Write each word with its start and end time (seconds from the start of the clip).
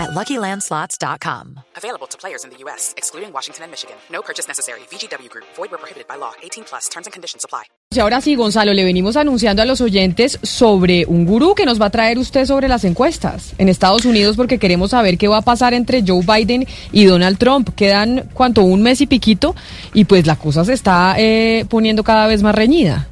at 0.00 0.10
LuckyLandSlots.com. 0.10 1.60
Available 1.76 2.06
to 2.08 2.16
players 2.16 2.44
in 2.44 2.50
the 2.50 2.56
U.S., 2.64 2.94
excluding 2.96 3.32
Washington 3.32 3.64
and 3.64 3.70
Michigan. 3.70 3.96
No 4.10 4.22
purchase 4.22 4.48
necessary. 4.48 4.80
VGW 4.90 5.28
Group. 5.28 5.46
Void 5.56 5.70
where 5.70 5.78
prohibited 5.78 6.08
by 6.08 6.16
law. 6.16 6.32
18 6.42 6.64
plus. 6.64 6.88
Terms 6.88 7.06
and 7.06 7.12
conditions 7.12 7.44
apply. 7.44 7.64
Y 7.92 7.98
ahora 7.98 8.20
sí, 8.20 8.36
Gonzalo, 8.36 8.72
le 8.72 8.84
venimos 8.84 9.16
anunciando 9.16 9.62
a 9.62 9.64
los 9.64 9.80
oyentes 9.80 10.38
sobre 10.42 11.06
un 11.06 11.26
gurú 11.26 11.56
que 11.56 11.66
nos 11.66 11.80
va 11.80 11.86
a 11.86 11.90
traer 11.90 12.18
usted 12.18 12.46
sobre 12.46 12.68
las 12.68 12.84
encuestas 12.84 13.52
en 13.58 13.68
Estados 13.68 14.04
Unidos 14.04 14.36
porque 14.36 14.58
queremos 14.60 14.92
saber 14.92 15.18
qué 15.18 15.26
va 15.26 15.38
a 15.38 15.42
pasar 15.42 15.74
entre 15.74 16.04
Joe 16.06 16.22
Biden 16.24 16.66
y 16.92 17.04
Donald 17.04 17.36
Trump. 17.38 17.70
Quedan, 17.74 18.30
¿cuánto? 18.32 18.62
Un 18.62 18.82
mes 18.82 19.00
y 19.00 19.06
piquito 19.08 19.56
y 19.92 20.04
pues 20.04 20.24
la 20.26 20.36
cosa 20.36 20.64
se 20.64 20.72
está 20.72 21.16
eh, 21.18 21.66
poniendo 21.68 22.04
cada 22.04 22.28
vez 22.28 22.44
más 22.44 22.54
reñida. 22.54 23.08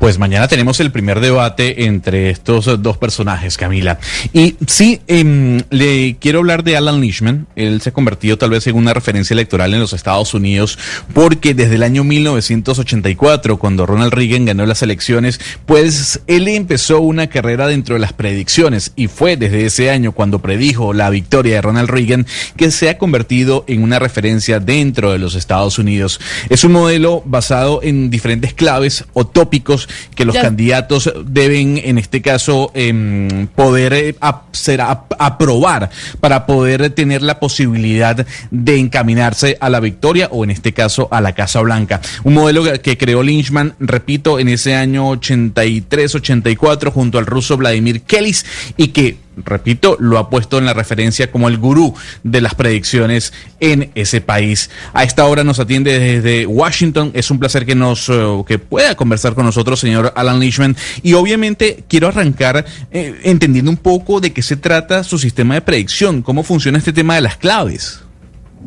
Pues 0.00 0.18
mañana 0.18 0.48
tenemos 0.48 0.80
el 0.80 0.90
primer 0.90 1.20
debate 1.20 1.84
entre 1.84 2.30
estos 2.30 2.82
dos 2.82 2.96
personajes, 2.96 3.58
Camila. 3.58 3.98
Y 4.32 4.56
sí, 4.66 5.02
em, 5.06 5.60
le 5.68 6.16
quiero 6.18 6.38
hablar 6.38 6.64
de 6.64 6.74
Alan 6.74 7.02
Lishman. 7.02 7.46
Él 7.54 7.82
se 7.82 7.90
ha 7.90 7.92
convertido 7.92 8.38
tal 8.38 8.48
vez 8.48 8.66
en 8.66 8.76
una 8.76 8.94
referencia 8.94 9.34
electoral 9.34 9.74
en 9.74 9.80
los 9.80 9.92
Estados 9.92 10.32
Unidos 10.32 10.78
porque 11.12 11.52
desde 11.52 11.74
el 11.74 11.82
año 11.82 12.02
1984, 12.02 13.58
cuando 13.58 13.84
Ronald 13.84 14.14
Reagan 14.14 14.46
ganó 14.46 14.64
las 14.64 14.82
elecciones, 14.82 15.38
pues 15.66 16.22
él 16.26 16.48
empezó 16.48 17.02
una 17.02 17.26
carrera 17.26 17.66
dentro 17.66 17.94
de 17.94 18.00
las 18.00 18.14
predicciones 18.14 18.92
y 18.96 19.08
fue 19.08 19.36
desde 19.36 19.66
ese 19.66 19.90
año 19.90 20.12
cuando 20.12 20.38
predijo 20.38 20.94
la 20.94 21.10
victoria 21.10 21.56
de 21.56 21.60
Ronald 21.60 21.90
Reagan 21.90 22.26
que 22.56 22.70
se 22.70 22.88
ha 22.88 22.96
convertido 22.96 23.66
en 23.68 23.82
una 23.82 23.98
referencia 23.98 24.60
dentro 24.60 25.12
de 25.12 25.18
los 25.18 25.34
Estados 25.34 25.78
Unidos. 25.78 26.20
Es 26.48 26.64
un 26.64 26.72
modelo 26.72 27.22
basado 27.26 27.80
en 27.82 28.08
diferentes 28.08 28.54
claves 28.54 29.04
o 29.12 29.26
tópicos 29.26 29.89
que 30.14 30.24
los 30.24 30.36
candidatos 30.36 31.12
deben, 31.24 31.80
en 31.82 31.98
este 31.98 32.22
caso, 32.22 32.70
em, 32.74 33.46
poder 33.48 33.92
eh, 33.92 34.14
ser, 34.52 34.80
aprobar 34.80 35.90
para 36.20 36.46
poder 36.46 36.90
tener 36.90 37.22
la 37.22 37.40
posibilidad 37.40 38.26
de 38.50 38.78
encaminarse 38.78 39.56
a 39.60 39.68
la 39.68 39.80
victoria 39.80 40.28
o, 40.30 40.44
en 40.44 40.50
este 40.50 40.72
caso, 40.72 41.08
a 41.10 41.20
la 41.20 41.34
Casa 41.34 41.60
Blanca. 41.60 42.00
Un 42.24 42.34
modelo 42.34 42.64
que 42.82 42.98
creó 42.98 43.22
Lynchman, 43.22 43.74
repito, 43.78 44.38
en 44.38 44.48
ese 44.48 44.74
año 44.74 45.10
83-84 45.12 46.92
junto 46.92 47.18
al 47.18 47.26
ruso 47.26 47.56
Vladimir 47.56 48.02
Kellis 48.02 48.44
y 48.76 48.88
que 48.88 49.16
repito, 49.36 49.96
lo 50.00 50.18
ha 50.18 50.30
puesto 50.30 50.58
en 50.58 50.66
la 50.66 50.74
referencia 50.74 51.30
como 51.30 51.48
el 51.48 51.58
gurú 51.58 51.94
de 52.22 52.40
las 52.40 52.54
predicciones 52.54 53.32
en 53.60 53.90
ese 53.94 54.20
país. 54.20 54.70
A 54.92 55.04
esta 55.04 55.26
hora 55.26 55.44
nos 55.44 55.58
atiende 55.58 55.98
desde 55.98 56.46
Washington. 56.46 57.10
Es 57.14 57.30
un 57.30 57.38
placer 57.38 57.66
que 57.66 57.74
nos 57.74 58.08
eh, 58.08 58.42
que 58.46 58.58
pueda 58.58 58.94
conversar 58.94 59.34
con 59.34 59.44
nosotros, 59.44 59.80
señor 59.80 60.12
Alan 60.16 60.40
Lishman. 60.40 60.76
Y 61.02 61.14
obviamente 61.14 61.84
quiero 61.88 62.08
arrancar 62.08 62.64
eh, 62.90 63.20
entendiendo 63.24 63.70
un 63.70 63.76
poco 63.76 64.20
de 64.20 64.32
qué 64.32 64.42
se 64.42 64.56
trata 64.56 65.04
su 65.04 65.18
sistema 65.18 65.54
de 65.54 65.60
predicción, 65.62 66.22
cómo 66.22 66.42
funciona 66.42 66.78
este 66.78 66.92
tema 66.92 67.14
de 67.14 67.22
las 67.22 67.36
claves. 67.36 68.00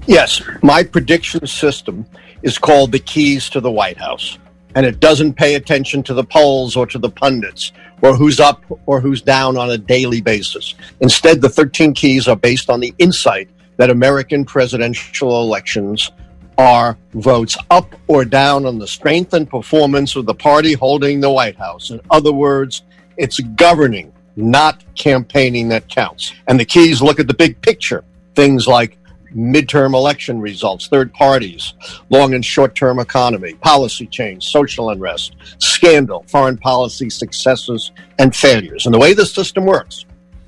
Yes, 0.07 0.43
my 0.61 0.83
prediction 0.83 1.47
system 1.47 2.05
is 2.41 2.59
called 2.59 2.91
the 2.91 2.99
keys 2.99 3.49
to 3.49 3.61
the 3.61 3.69
White 3.69 3.99
House. 3.99 4.39
And 4.75 4.85
it 4.85 4.99
doesn't 4.99 5.33
pay 5.33 5.55
attention 5.55 6.03
to 6.03 6.13
the 6.13 6.23
polls 6.23 6.75
or 6.75 6.85
to 6.87 6.97
the 6.97 7.09
pundits 7.09 7.71
or 8.01 8.15
who's 8.15 8.39
up 8.39 8.63
or 8.85 8.99
who's 8.99 9.21
down 9.21 9.57
on 9.57 9.69
a 9.69 9.77
daily 9.77 10.21
basis. 10.21 10.75
Instead, 10.99 11.41
the 11.41 11.49
13 11.49 11.93
keys 11.93 12.27
are 12.27 12.35
based 12.35 12.69
on 12.69 12.79
the 12.79 12.93
insight 12.97 13.49
that 13.77 13.89
American 13.89 14.45
presidential 14.45 15.41
elections 15.41 16.11
are 16.57 16.97
votes 17.13 17.57
up 17.71 17.95
or 18.07 18.25
down 18.25 18.65
on 18.65 18.77
the 18.77 18.87
strength 18.87 19.33
and 19.33 19.49
performance 19.49 20.15
of 20.15 20.25
the 20.25 20.33
party 20.33 20.73
holding 20.73 21.19
the 21.19 21.29
White 21.29 21.55
House. 21.55 21.89
In 21.89 21.99
other 22.11 22.31
words, 22.31 22.83
it's 23.17 23.39
governing, 23.39 24.11
not 24.35 24.83
campaigning 24.95 25.69
that 25.69 25.87
counts. 25.89 26.33
And 26.47 26.59
the 26.59 26.65
keys 26.65 27.01
look 27.01 27.19
at 27.19 27.27
the 27.27 27.33
big 27.33 27.59
picture. 27.61 28.03
Things 28.35 28.67
like 28.67 28.97
midterm 29.35 29.93
election 29.93 30.39
results, 30.39 30.87
third 30.87 31.13
parties, 31.13 31.73
long 32.09 32.33
and 32.33 32.45
short 32.45 32.75
term 32.75 32.99
economy, 32.99 33.53
policy 33.55 34.07
change, 34.07 34.45
social 34.45 34.89
unrest, 34.89 35.35
scandal, 35.57 36.25
foreign 36.27 36.57
policy 36.57 37.09
successes 37.09 37.91
and 38.19 38.35
failures. 38.35 38.85
And 38.85 38.93
the 38.93 38.99
way 38.99 39.13
the 39.13 39.25
system 39.25 39.65
works 39.65 40.05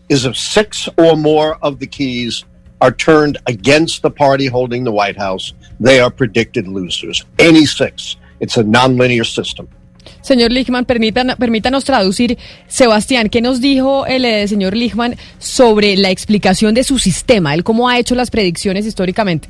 is 0.10 0.26
if 0.26 0.38
six 0.38 0.88
or 0.98 1.16
more 1.16 1.58
of 1.62 1.80
the 1.80 1.88
keys 1.88 2.46
are 2.82 2.92
turned 2.92 3.38
against 3.48 4.02
the 4.02 4.12
party 4.12 4.48
holding 4.48 4.84
the 4.84 4.92
White 4.92 5.18
House, 5.18 5.54
they 5.80 6.00
are 6.00 6.12
predicted 6.12 6.68
losers. 6.68 7.26
Any 7.40 7.66
six. 7.66 8.18
It's 8.40 8.58
a 8.58 8.64
nonlinear 8.64 9.26
system. 9.26 9.70
Señor 10.22 10.52
Lichman, 10.52 10.86
permítanos 10.86 11.84
traducir. 11.84 12.38
Sebastián, 12.68 13.30
¿qué 13.30 13.42
nos 13.42 13.62
dijo 13.62 14.06
el 14.06 14.26
eh, 14.26 14.48
señor 14.48 14.76
Lichman 14.76 15.16
sobre 15.40 15.96
la 15.98 16.10
explicación 16.10 16.74
de 16.74 16.84
su 16.84 17.00
sistema? 17.00 17.54
¿Él 17.54 17.64
cómo 17.64 17.90
ha 17.90 18.00
hecho 18.00 18.16
las 18.16 18.32
predicciones 18.32 18.86
históricamente? 18.86 19.50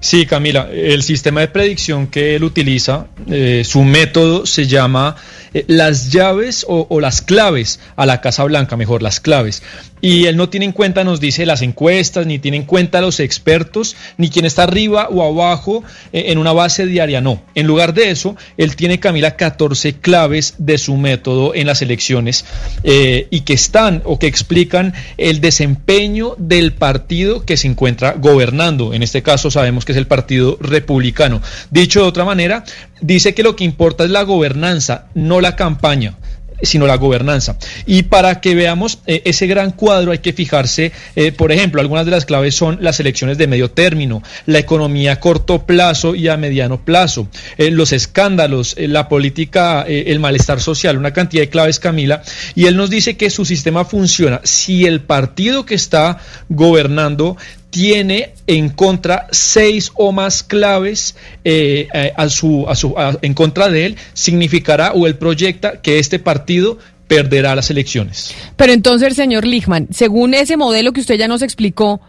Sí, 0.00 0.26
Camila, 0.26 0.68
el 0.70 1.02
sistema 1.02 1.40
de 1.40 1.48
predicción 1.48 2.06
que 2.06 2.36
él 2.36 2.44
utiliza, 2.44 3.06
eh, 3.28 3.62
su 3.64 3.82
método 3.82 4.46
se 4.46 4.66
llama 4.66 5.16
eh, 5.54 5.64
las 5.68 6.10
llaves 6.12 6.66
o, 6.68 7.00
las 7.00 7.22
claves 7.22 7.80
a 7.96 8.06
la 8.06 8.20
Casa 8.20 8.44
Blanca, 8.44 8.76
mejor 8.76 9.02
las 9.02 9.20
claves. 9.20 9.62
Y 10.00 10.26
él 10.26 10.36
no 10.36 10.48
tiene 10.48 10.66
en 10.66 10.72
cuenta, 10.72 11.04
nos 11.04 11.20
dice, 11.20 11.46
las 11.46 11.62
encuestas, 11.62 12.26
ni 12.26 12.38
tiene 12.38 12.58
en 12.58 12.64
cuenta 12.64 13.00
los 13.00 13.20
expertos, 13.20 13.96
ni 14.18 14.28
quién 14.28 14.44
está 14.44 14.64
arriba 14.64 15.08
o 15.10 15.22
abajo 15.22 15.82
eh, 16.12 16.26
en 16.28 16.38
una 16.38 16.52
base 16.52 16.86
diaria, 16.86 17.20
no. 17.20 17.42
En 17.54 17.66
lugar 17.66 17.94
de 17.94 18.10
eso, 18.10 18.36
él 18.56 18.76
tiene, 18.76 19.00
Camila, 19.00 19.36
14 19.36 19.94
claves 19.94 20.54
de 20.58 20.78
su 20.78 20.96
método 20.96 21.54
en 21.54 21.66
las 21.66 21.82
elecciones 21.82 22.44
y 22.84 23.40
que 23.40 23.52
están 23.52 24.02
o 24.04 24.18
que 24.18 24.26
explican 24.26 24.94
el 25.16 25.40
desempeño 25.40 26.34
del 26.38 26.72
partido 26.72 27.44
que 27.44 27.56
se 27.56 27.68
encuentra 27.68 28.12
gobernando. 28.12 28.94
En 28.94 29.02
este 29.02 29.22
caso 29.22 29.50
sabemos 29.50 29.84
que 29.84 29.92
es 29.92 29.98
el 29.98 30.06
Partido 30.06 30.56
Republicano. 30.60 31.40
Dicho 31.70 32.02
de 32.02 32.08
otra 32.08 32.24
manera, 32.24 32.64
dice 33.00 33.34
que 33.34 33.42
lo 33.42 33.56
que 33.56 33.64
importa 33.64 34.04
es 34.04 34.10
la 34.10 34.22
gobernanza, 34.22 35.06
no 35.14 35.40
la 35.40 35.56
campaña 35.56 36.16
sino 36.62 36.86
la 36.86 36.96
gobernanza. 36.96 37.56
Y 37.86 38.04
para 38.04 38.40
que 38.40 38.54
veamos 38.54 38.98
eh, 39.06 39.22
ese 39.24 39.46
gran 39.46 39.72
cuadro 39.72 40.12
hay 40.12 40.18
que 40.18 40.32
fijarse, 40.32 40.92
eh, 41.14 41.32
por 41.32 41.52
ejemplo, 41.52 41.80
algunas 41.80 42.04
de 42.04 42.10
las 42.10 42.24
claves 42.24 42.54
son 42.54 42.78
las 42.80 43.00
elecciones 43.00 43.38
de 43.38 43.46
medio 43.46 43.70
término, 43.70 44.22
la 44.46 44.58
economía 44.58 45.12
a 45.12 45.20
corto 45.20 45.66
plazo 45.66 46.14
y 46.14 46.28
a 46.28 46.36
mediano 46.36 46.84
plazo, 46.84 47.28
eh, 47.58 47.70
los 47.70 47.92
escándalos, 47.92 48.76
la 48.78 49.08
política, 49.08 49.82
el 49.82 50.20
malestar 50.20 50.60
social, 50.60 50.98
una 50.98 51.12
cantidad 51.12 51.42
de 51.42 51.48
claves, 51.48 51.78
Camila. 51.78 52.22
Y 52.54 52.66
él 52.66 52.76
nos 52.76 52.90
dice 52.90 53.16
que 53.16 53.30
su 53.30 53.44
sistema 53.44 53.84
funciona 53.84 54.40
si 54.44 54.86
el 54.86 55.00
partido 55.00 55.66
que 55.66 55.74
está 55.74 56.18
gobernando 56.48 57.36
tiene 57.76 58.32
en 58.46 58.70
contra 58.70 59.26
seis 59.32 59.92
o 59.96 60.10
más 60.10 60.42
claves 60.42 61.14
eh, 61.44 61.86
eh, 61.92 62.10
a 62.16 62.26
su, 62.30 62.64
a 62.66 62.74
su, 62.74 62.94
en 63.20 63.34
contra 63.34 63.68
de 63.68 63.84
él, 63.84 63.96
significará 64.14 64.92
o 64.94 65.06
él 65.06 65.16
proyecta 65.16 65.82
que 65.82 65.98
este 65.98 66.18
partido 66.18 66.78
perderá 67.06 67.54
las 67.54 67.68
elecciones. 67.68 68.34
Pero 68.56 68.72
entonces, 68.72 69.14
señor 69.14 69.44
Lichman, 69.46 69.88
según 69.92 70.32
ese 70.32 70.56
modelo 70.56 70.94
que 70.94 71.02
usted 71.02 71.16
ya 71.16 71.28
nos 71.28 71.42
explicó, 71.42 72.00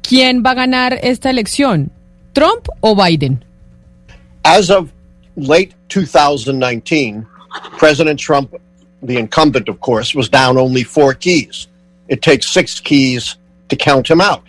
¿quién 0.00 0.42
va 0.42 0.52
a 0.52 0.54
ganar 0.54 0.98
esta 1.02 1.28
elección? 1.28 1.90
¿Trump 2.32 2.66
o 2.80 2.96
Biden? 2.96 3.44
As 4.42 4.70
of 4.70 4.88
late 5.36 5.74
2019, 5.88 7.26
President 7.78 8.18
Trump, 8.18 8.54
the 9.02 9.18
incumbent, 9.18 9.68
of 9.68 9.80
course, 9.80 10.16
was 10.16 10.30
down 10.30 10.56
only 10.56 10.82
four 10.82 11.12
keys. 11.12 11.68
It 12.08 12.22
takes 12.22 12.48
six 12.48 12.80
keys 12.80 13.36
to 13.68 13.76
count 13.76 14.08
him 14.08 14.22
out. 14.22 14.44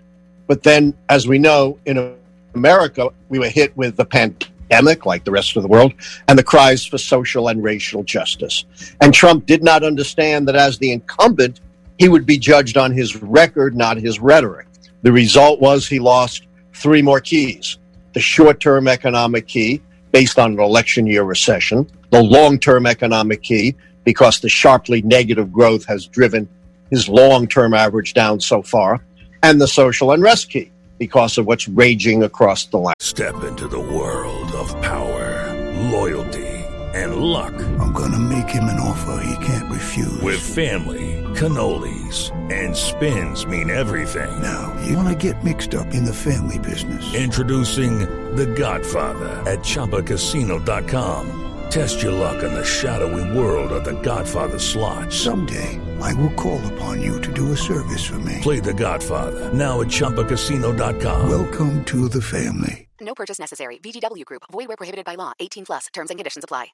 But 0.48 0.64
then, 0.64 0.94
as 1.10 1.28
we 1.28 1.40
know, 1.40 1.80
in 1.86 2.16
America, 2.54 3.10
we 3.30 3.40
were 3.40 3.50
hit 3.50 3.76
with 3.76 3.98
the 3.98 4.06
pandemic, 4.06 5.06
like 5.06 5.24
the 5.24 5.32
rest 5.32 5.58
of 5.58 5.64
the 5.64 5.70
world, 5.70 5.94
and 6.28 6.38
the 6.38 6.44
cries 6.44 6.86
for 6.86 6.98
social 6.98 7.48
and 7.48 7.64
racial 7.64 8.04
justice. 8.04 8.66
And 9.02 9.14
Trump 9.14 9.46
did 9.46 9.64
not 9.64 9.84
understand 9.84 10.48
that 10.48 10.56
as 10.56 10.78
the 10.78 10.92
incumbent, 10.92 11.62
he 11.98 12.10
would 12.10 12.26
be 12.26 12.38
judged 12.38 12.78
on 12.78 12.92
his 12.92 13.16
record, 13.22 13.76
not 13.76 13.98
his 13.98 14.20
rhetoric. 14.20 14.68
The 15.02 15.12
result 15.12 15.60
was 15.62 15.88
he 15.88 16.00
lost 16.00 16.48
three 16.74 17.02
more 17.02 17.20
keys 17.20 17.78
the 18.14 18.22
short 18.22 18.62
term 18.62 18.88
economic 18.88 19.46
key, 19.46 19.82
based 20.14 20.40
on 20.40 20.54
an 20.54 20.60
election 20.60 21.06
year 21.06 21.24
recession, 21.24 21.86
the 22.12 22.24
long 22.24 22.58
term 22.58 22.86
economic 22.86 23.44
key, 23.44 23.76
because 24.06 24.40
the 24.40 24.48
sharply 24.48 25.02
negative 25.02 25.52
growth 25.52 25.84
has 25.86 26.08
driven 26.08 26.48
his 26.90 27.10
long 27.10 27.46
term 27.46 27.74
average 27.74 28.14
down 28.14 28.40
so 28.40 28.62
far 28.62 29.04
and 29.46 29.62
the 29.62 29.68
social 29.68 30.12
unrest 30.12 30.50
key 30.50 30.72
because 30.98 31.38
of 31.38 31.46
what's 31.46 31.68
raging 31.68 32.24
across 32.24 32.66
the 32.66 32.78
land. 32.78 32.96
Step 33.00 33.44
into 33.44 33.68
the 33.68 33.80
world 33.80 34.52
of 34.54 34.70
power, 34.82 35.54
loyalty 35.92 36.56
and 36.96 37.18
luck. 37.18 37.54
I'm 37.80 37.92
gonna 37.94 38.20
make 38.20 38.50
him 38.50 38.64
an 38.66 38.80
offer 38.80 39.22
he 39.24 39.46
can't 39.46 39.72
refuse. 39.72 40.22
With 40.22 40.40
family, 40.40 41.22
cannolis 41.36 42.32
and 42.52 42.76
spins 42.76 43.46
mean 43.46 43.70
everything. 43.70 44.42
Now, 44.42 44.74
you 44.86 44.98
wanna 44.98 45.16
get 45.16 45.44
mixed 45.44 45.76
up 45.76 45.94
in 45.94 46.06
the 46.06 46.14
family 46.14 46.58
business. 46.58 47.14
Introducing 47.14 48.00
The 48.36 48.48
Godfather 48.48 49.44
at 49.46 49.60
ChumbaCasino.com. 49.60 51.45
Test 51.76 52.02
your 52.02 52.14
luck 52.14 52.42
in 52.44 52.54
the 52.54 52.64
shadowy 52.64 53.26
world 53.38 53.72
of 53.74 53.84
The 53.84 54.00
Godfather 54.02 54.60
slot. 54.60 55.12
Someday, 55.12 55.78
I 56.02 56.14
will 56.14 56.32
call 56.36 56.62
upon 56.74 57.02
you 57.02 57.20
to 57.22 57.32
do 57.34 57.52
a 57.52 57.58
service 57.58 58.06
for 58.06 58.18
me. 58.20 58.40
Play 58.42 58.62
The 58.62 58.74
Godfather 58.74 59.52
now 59.54 59.82
at 59.82 59.88
ChumbaCasino.com. 59.90 61.28
Welcome 61.30 61.84
to 61.86 62.08
the 62.08 62.22
family. 62.22 62.88
No 63.02 63.14
purchase 63.14 63.40
necessary. 63.42 63.80
VGW 63.84 64.24
Group. 64.26 64.44
Void 64.54 64.68
where 64.70 64.78
prohibited 64.78 65.04
by 65.06 65.16
law. 65.16 65.34
18 65.40 65.66
plus. 65.66 65.88
Terms 65.94 66.10
and 66.12 66.18
conditions 66.18 66.46
apply. 66.46 66.72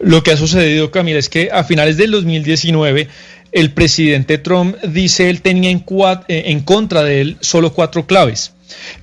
Lo 0.00 0.22
que 0.22 0.32
ha 0.32 0.36
sucedido, 0.36 0.90
Camila, 0.90 1.18
es 1.18 1.28
que 1.28 1.50
a 1.50 1.64
finales 1.64 1.96
del 1.98 2.10
2019 2.12 3.08
el 3.52 3.72
presidente 3.74 4.38
Trump 4.38 4.76
dice 4.82 5.28
él 5.28 5.42
tenía 5.42 5.70
en, 5.70 5.84
cua- 5.84 6.24
eh, 6.28 6.44
en 6.46 6.60
contra 6.60 7.02
de 7.02 7.20
él 7.20 7.36
solo 7.40 7.72
cuatro 7.74 8.06
claves. 8.06 8.52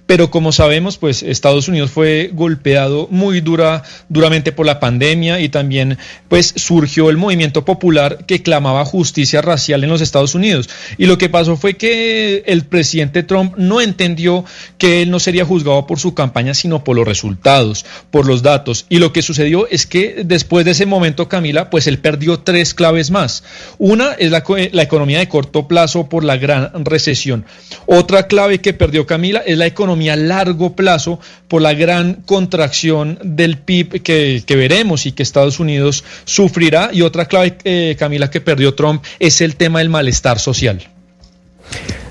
Pero 0.10 0.32
como 0.32 0.52
sabemos, 0.52 0.98
pues 0.98 1.22
Estados 1.22 1.68
Unidos 1.68 1.92
fue 1.92 2.32
golpeado 2.34 3.08
muy 3.12 3.42
dura, 3.42 3.84
duramente 4.10 4.52
por 4.52 4.66
la 4.66 4.80
pandemia 4.80 5.40
y 5.40 5.50
también 5.50 6.00
pues 6.28 6.52
surgió 6.56 7.12
el 7.12 7.18
movimiento 7.18 7.64
popular 7.64 8.26
que 8.26 8.42
clamaba 8.42 8.86
justicia 8.86 9.44
racial 9.44 9.84
en 9.84 9.92
los 9.92 10.02
Estados 10.02 10.34
Unidos. 10.34 10.68
Y 10.98 11.06
lo 11.06 11.20
que 11.20 11.30
pasó 11.30 11.58
fue 11.58 11.78
que 11.78 12.42
el 12.48 12.66
presidente 12.66 13.22
Trump 13.22 13.54
no 13.58 13.82
entendió 13.82 14.46
que 14.80 15.04
él 15.04 15.12
no 15.12 15.20
sería 15.20 15.46
juzgado 15.46 15.86
por 15.86 16.00
su 16.00 16.16
campaña, 16.16 16.56
sino 16.56 16.84
por 16.84 16.96
los 16.96 17.08
resultados, 17.08 17.86
por 18.10 18.26
los 18.26 18.42
datos. 18.42 18.88
Y 18.90 18.98
lo 18.98 19.14
que 19.14 19.22
sucedió 19.22 19.68
es 19.68 19.86
que 19.86 20.24
después 20.26 20.66
de 20.66 20.72
ese 20.72 20.88
momento, 20.88 21.30
Camila, 21.30 21.70
pues 21.70 21.86
él 21.86 22.00
perdió 22.00 22.40
tres 22.40 22.74
claves 22.74 23.12
más. 23.12 23.44
Una 23.78 24.14
es 24.14 24.32
la, 24.32 24.44
la 24.72 24.82
economía 24.82 25.20
de 25.20 25.30
corto 25.30 25.68
plazo 25.68 26.10
por 26.10 26.24
la 26.24 26.38
gran 26.38 26.84
recesión. 26.84 27.46
Otra 27.86 28.26
clave 28.26 28.60
que 28.60 28.74
perdió 28.74 29.06
Camila 29.06 29.44
es 29.46 29.56
la 29.56 29.68
economía 29.68 29.99
a 30.08 30.16
largo 30.16 30.76
plazo 30.78 31.20
por 31.50 31.62
la 31.62 31.74
gran 31.74 32.22
contracción 32.26 33.20
del 33.22 33.58
PIB 33.58 34.02
que, 34.02 34.44
que 34.46 34.56
veremos 34.56 35.06
y 35.06 35.12
que 35.12 35.24
Estados 35.24 35.60
Unidos 35.60 36.06
sufrirá. 36.24 36.92
Y 36.94 37.02
otra 37.02 37.26
clave, 37.26 37.58
eh, 37.66 37.98
Camila, 38.00 38.30
que 38.30 38.40
perdió 38.40 38.76
Trump 38.76 39.04
es 39.20 39.42
el 39.42 39.58
tema 39.58 39.80
del 39.80 39.90
malestar 39.90 40.40
social. 40.40 40.88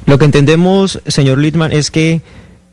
Lo 0.05 0.19
que 0.19 0.27
entendemos, 0.27 1.01
señor 1.07 1.39
Littman, 1.39 1.73
es 1.73 1.91
que 1.91 2.21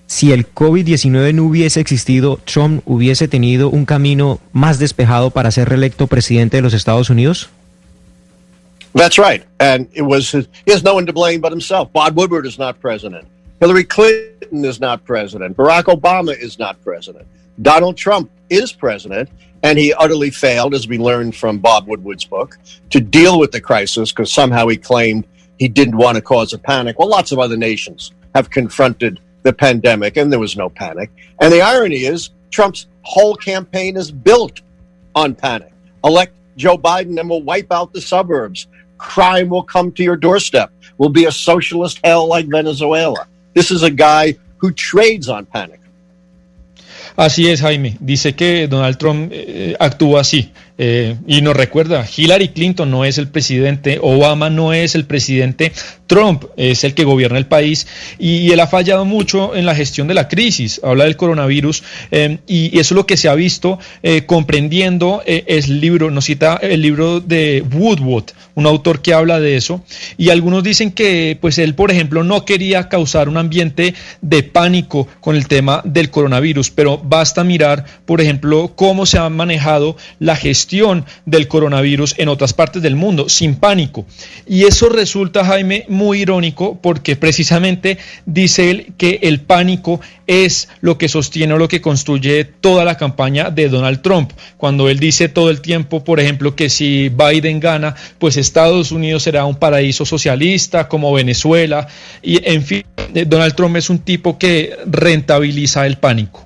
si 0.07 0.31
el 0.31 0.47
COVID-19 0.47 1.33
no 1.33 1.44
hubiese 1.44 1.79
existido, 1.79 2.39
Trump 2.45 2.81
hubiese 2.85 3.27
tenido 3.27 3.69
un 3.69 3.85
camino 3.85 4.39
más 4.51 4.79
despejado 4.79 5.31
para 5.31 5.51
ser 5.51 5.69
reelecto 5.69 6.07
presidente 6.07 6.57
de 6.57 6.63
los 6.63 6.73
Estados 6.73 7.09
Unidos. 7.09 7.50
That's 8.94 9.17
right. 9.17 9.44
And 9.59 9.89
it 9.94 10.03
was 10.03 10.31
his, 10.31 10.47
he 10.65 10.71
has 10.71 10.83
no 10.83 10.95
one 10.95 11.06
to 11.06 11.13
blame 11.13 11.41
but 11.41 11.51
himself. 11.51 11.91
Bob 11.91 12.15
Woodward 12.15 12.45
is 12.45 12.57
not 12.57 12.79
president. 12.79 13.27
Hillary 13.59 13.85
Clinton 13.85 14.65
is 14.65 14.81
not 14.81 15.05
president. 15.05 15.55
Barack 15.55 15.83
Obama 15.83 16.37
is 16.37 16.59
not 16.59 16.81
president. 16.83 17.25
Donald 17.61 17.95
Trump 17.95 18.29
is 18.49 18.73
president, 18.73 19.29
and 19.63 19.79
he 19.79 19.93
utterly 19.93 20.29
failed, 20.29 20.73
as 20.73 20.89
we 20.89 20.97
learned 20.97 21.35
from 21.35 21.59
Bob 21.59 21.87
Woodward's 21.87 22.25
book, 22.25 22.57
to 22.89 22.99
deal 22.99 23.39
with 23.39 23.51
the 23.51 23.61
crisis 23.61 24.11
because 24.11 24.31
somehow 24.31 24.67
he 24.67 24.75
claimed 24.75 25.25
he 25.57 25.69
didn't 25.69 25.95
want 25.95 26.17
to 26.17 26.21
cause 26.21 26.51
a 26.51 26.57
panic. 26.57 26.99
Well, 26.99 27.07
lots 27.07 27.31
of 27.31 27.39
other 27.39 27.55
nations 27.55 28.11
have 28.35 28.49
confronted 28.49 29.21
the 29.43 29.53
pandemic, 29.53 30.17
and 30.17 30.31
there 30.31 30.39
was 30.39 30.57
no 30.57 30.69
panic. 30.69 31.09
And 31.39 31.51
the 31.51 31.61
irony 31.61 32.03
is, 32.03 32.31
Trump's 32.51 32.87
whole 33.03 33.35
campaign 33.35 33.95
is 33.95 34.11
built 34.11 34.61
on 35.15 35.33
panic. 35.33 35.71
Elect 36.03 36.33
Joe 36.57 36.77
Biden, 36.77 37.17
and 37.19 37.29
we'll 37.29 37.41
wipe 37.41 37.71
out 37.71 37.93
the 37.93 38.01
suburbs. 38.01 38.67
Crime 38.97 39.47
will 39.47 39.63
come 39.63 39.93
to 39.93 40.03
your 40.03 40.17
doorstep. 40.17 40.73
We'll 40.97 41.09
be 41.09 41.25
a 41.25 41.31
socialist 41.31 42.01
hell 42.03 42.27
like 42.27 42.47
Venezuela. 42.47 43.27
This 43.55 43.71
is 43.71 43.83
a 43.83 43.89
guy 43.89 44.35
who 44.57 44.73
trades 44.73 45.29
on 45.29 45.45
panic. 45.45 45.79
Así 47.15 47.47
es, 47.47 47.62
Jaime. 47.62 47.97
Dice 48.00 48.33
que 48.33 48.67
Donald 48.67 48.97
Trump 48.97 49.31
eh, 49.31 49.75
actúa 49.79 50.21
así. 50.21 50.51
Eh, 50.77 51.15
y 51.25 51.41
nos 51.41 51.56
recuerda, 51.56 52.06
Hillary 52.06 52.50
Clinton 52.50 52.91
no 52.91 53.06
es 53.06 53.17
el 53.17 53.29
presidente, 53.29 53.97
Obama 54.01 54.50
no 54.50 54.73
es 54.73 54.94
el 54.95 55.06
presidente, 55.06 55.71
Trump 56.07 56.45
es 56.57 56.83
el 56.83 56.94
que 56.94 57.03
gobierna 57.03 57.38
el 57.38 57.47
país 57.47 57.88
y, 58.19 58.51
él 58.51 58.59
ha 58.59 58.67
fallado 58.67 59.06
mucho 59.06 59.56
en 59.56 59.65
la 59.65 59.75
gestión 59.75 60.07
de 60.07 60.13
la 60.13 60.27
crisis. 60.27 60.79
Habla 60.83 61.06
del 61.06 61.17
coronavirus 61.17 61.83
eh, 62.12 62.38
y 62.47 62.67
eso 62.79 62.94
es 62.94 62.97
lo 62.97 63.06
que 63.06 63.17
se 63.17 63.27
ha 63.27 63.35
visto 63.35 63.79
eh, 64.03 64.25
comprendiendo 64.25 65.23
eh, 65.25 65.44
es 65.47 65.67
libro, 65.67 66.12
nos 66.12 66.25
cita 66.25 66.57
el 66.62 66.81
libro 66.81 67.19
de 67.19 67.63
Woodward, 67.73 68.25
un 68.53 68.65
autor 68.65 69.01
que 69.01 69.13
habla 69.13 69.39
de 69.39 69.57
eso. 69.57 69.83
Y 70.17 70.29
algunos 70.29 70.63
dicen 70.63 70.91
que, 70.91 71.38
pues 71.41 71.57
él, 71.57 71.75
por 71.75 71.91
ejemplo, 71.91 72.23
no 72.23 72.45
quería 72.45 72.88
causar 72.88 73.27
un 73.27 73.38
ambiente 73.38 73.94
de 74.21 74.44
pánico 74.44 75.07
con 75.19 75.35
el 75.35 75.47
tema 75.47 75.81
del 75.83 76.12
coronavirus, 76.12 76.71
pero 76.71 77.01
basta 77.07 77.43
mirar, 77.43 77.85
por 78.05 78.21
ejemplo, 78.21 78.73
cómo 78.75 79.05
se 79.05 79.17
ha 79.17 79.29
manejado 79.29 79.95
la 80.19 80.35
gestión 80.35 81.05
del 81.25 81.47
coronavirus 81.47 82.15
en 82.17 82.29
otras 82.29 82.53
partes 82.53 82.81
del 82.81 82.95
mundo, 82.95 83.29
sin 83.29 83.55
pánico. 83.55 84.05
Y 84.47 84.63
eso 84.63 84.89
resulta, 84.89 85.45
Jaime, 85.45 85.85
muy 85.87 86.21
irónico 86.21 86.79
porque 86.81 87.15
precisamente 87.15 87.97
dice 88.25 88.69
él 88.69 88.93
que 88.97 89.19
el 89.23 89.41
pánico 89.41 89.99
es 90.27 90.69
lo 90.81 90.97
que 90.97 91.07
sostiene 91.07 91.53
o 91.53 91.57
lo 91.57 91.67
que 91.67 91.81
construye 91.81 92.45
toda 92.45 92.85
la 92.85 92.97
campaña 92.97 93.49
de 93.49 93.69
Donald 93.69 94.01
Trump. 94.01 94.31
Cuando 94.57 94.89
él 94.89 94.99
dice 94.99 95.29
todo 95.29 95.49
el 95.49 95.61
tiempo, 95.61 96.03
por 96.03 96.19
ejemplo, 96.19 96.55
que 96.55 96.69
si 96.69 97.09
Biden 97.09 97.59
gana, 97.59 97.95
pues 98.19 98.37
Estados 98.37 98.91
Unidos 98.91 99.23
será 99.23 99.45
un 99.45 99.55
paraíso 99.55 100.05
socialista 100.05 100.87
como 100.87 101.13
Venezuela. 101.13 101.87
Y 102.21 102.41
en 102.47 102.63
fin, 102.63 102.83
eh, 103.13 103.25
Donald 103.27 103.55
Trump 103.55 103.75
es 103.77 103.89
un 103.89 103.99
tipo 103.99 104.37
que 104.37 104.77
rentabiliza 104.85 105.85
el 105.85 105.97
pánico. 105.97 106.45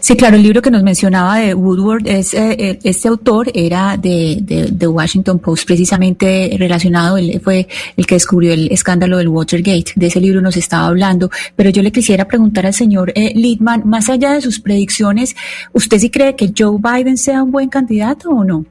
Sí, 0.00 0.16
claro, 0.16 0.36
el 0.36 0.42
libro 0.42 0.62
que 0.62 0.70
nos 0.70 0.82
mencionaba 0.82 1.38
de 1.38 1.54
Woodward, 1.54 2.06
es, 2.06 2.34
eh, 2.34 2.78
este 2.82 3.08
autor 3.08 3.50
era 3.54 3.96
de, 3.96 4.38
de, 4.40 4.86
Washington 4.86 5.38
Post, 5.38 5.66
precisamente 5.66 6.54
relacionado, 6.58 7.16
él 7.16 7.40
fue 7.42 7.66
el 7.96 8.06
que 8.06 8.14
descubrió 8.14 8.52
el 8.52 8.70
escándalo 8.70 9.18
del 9.18 9.28
Watergate, 9.28 9.92
de 9.94 10.06
ese 10.06 10.20
libro 10.20 10.40
nos 10.40 10.56
estaba 10.56 10.86
hablando, 10.86 11.30
pero 11.54 11.70
yo 11.70 11.82
le 11.82 11.92
quisiera 11.92 12.26
preguntar 12.26 12.66
al 12.66 12.74
señor 12.74 13.12
eh, 13.14 13.34
más 13.60 14.08
allá 14.08 14.32
de 14.32 14.40
sus 14.40 14.60
predicciones, 14.60 15.34
¿usted 15.72 15.98
sí 15.98 16.10
cree 16.10 16.36
que 16.36 16.52
Joe 16.56 16.78
Biden 16.78 17.16
sea 17.16 17.42
un 17.42 17.50
buen 17.50 17.68
candidato 17.68 18.30
o 18.30 18.44
no? 18.44 18.64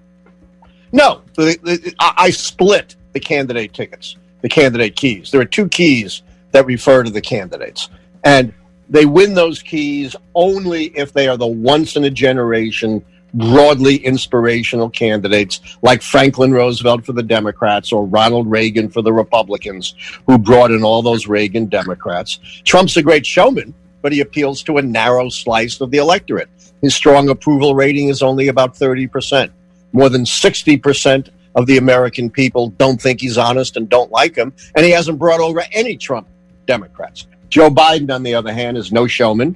No, 0.91 1.23
I 1.37 2.31
split 2.31 2.95
the 3.13 3.19
candidate 3.19 3.73
tickets, 3.73 4.17
the 4.41 4.49
candidate 4.49 4.95
keys. 4.95 5.31
There 5.31 5.41
are 5.41 5.45
two 5.45 5.67
keys 5.67 6.23
that 6.51 6.65
refer 6.65 7.03
to 7.03 7.09
the 7.09 7.21
candidates. 7.21 7.89
And 8.23 8.53
they 8.89 9.05
win 9.05 9.33
those 9.33 9.61
keys 9.61 10.15
only 10.33 10.85
if 10.97 11.13
they 11.13 11.27
are 11.27 11.37
the 11.37 11.47
once 11.47 11.95
in 11.95 12.03
a 12.03 12.09
generation, 12.09 13.03
broadly 13.33 13.97
inspirational 13.97 14.89
candidates 14.89 15.59
like 15.81 16.01
Franklin 16.01 16.51
Roosevelt 16.53 17.05
for 17.05 17.13
the 17.13 17.23
Democrats 17.23 17.91
or 17.91 18.05
Ronald 18.05 18.49
Reagan 18.49 18.89
for 18.89 19.01
the 19.01 19.13
Republicans, 19.13 19.95
who 20.25 20.37
brought 20.37 20.71
in 20.71 20.83
all 20.83 21.01
those 21.01 21.27
Reagan 21.27 21.65
Democrats. 21.65 22.39
Trump's 22.63 22.97
a 22.97 23.03
great 23.03 23.25
showman, 23.25 23.73
but 24.01 24.13
he 24.13 24.21
appeals 24.21 24.63
to 24.63 24.77
a 24.77 24.81
narrow 24.81 25.29
slice 25.29 25.81
of 25.81 25.91
the 25.91 25.97
electorate. 25.97 26.49
His 26.81 26.95
strong 26.95 27.29
approval 27.29 27.75
rating 27.75 28.09
is 28.09 28.21
only 28.21 28.47
about 28.47 28.75
30%. 28.75 29.49
More 29.91 30.09
than 30.09 30.23
60% 30.23 31.29
of 31.55 31.65
the 31.65 31.77
American 31.77 32.29
people 32.29 32.69
don't 32.69 33.01
think 33.01 33.21
he's 33.21 33.37
honest 33.37 33.77
and 33.77 33.89
don't 33.89 34.11
like 34.11 34.35
him, 34.35 34.53
and 34.75 34.85
he 34.85 34.91
hasn't 34.91 35.19
brought 35.19 35.39
over 35.39 35.63
any 35.71 35.97
Trump 35.97 36.27
Democrats. 36.67 37.27
Joe 37.49 37.69
Biden, 37.69 38.13
on 38.13 38.23
the 38.23 38.35
other 38.35 38.53
hand, 38.53 38.77
is 38.77 38.91
no 38.91 39.07
showman. 39.07 39.55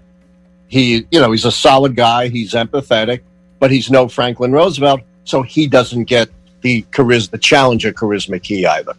He, 0.68 1.08
you 1.12 1.20
know, 1.20 1.32
he's 1.32 1.46
a 1.46 1.52
solid 1.52 1.96
guy. 1.96 2.30
He's 2.30 2.54
empathetic, 2.54 3.22
but 3.60 3.72
he's 3.72 3.90
no 3.90 4.08
Franklin 4.08 4.52
Roosevelt, 4.52 5.02
so 5.24 5.42
he 5.42 5.68
doesn't 5.68 6.06
get 6.06 6.30
the 6.62 6.84
charisma, 6.92 7.32
the 7.32 7.38
challenger 7.38 7.92
charisma 7.92 8.42
key 8.42 8.66
either. 8.66 8.94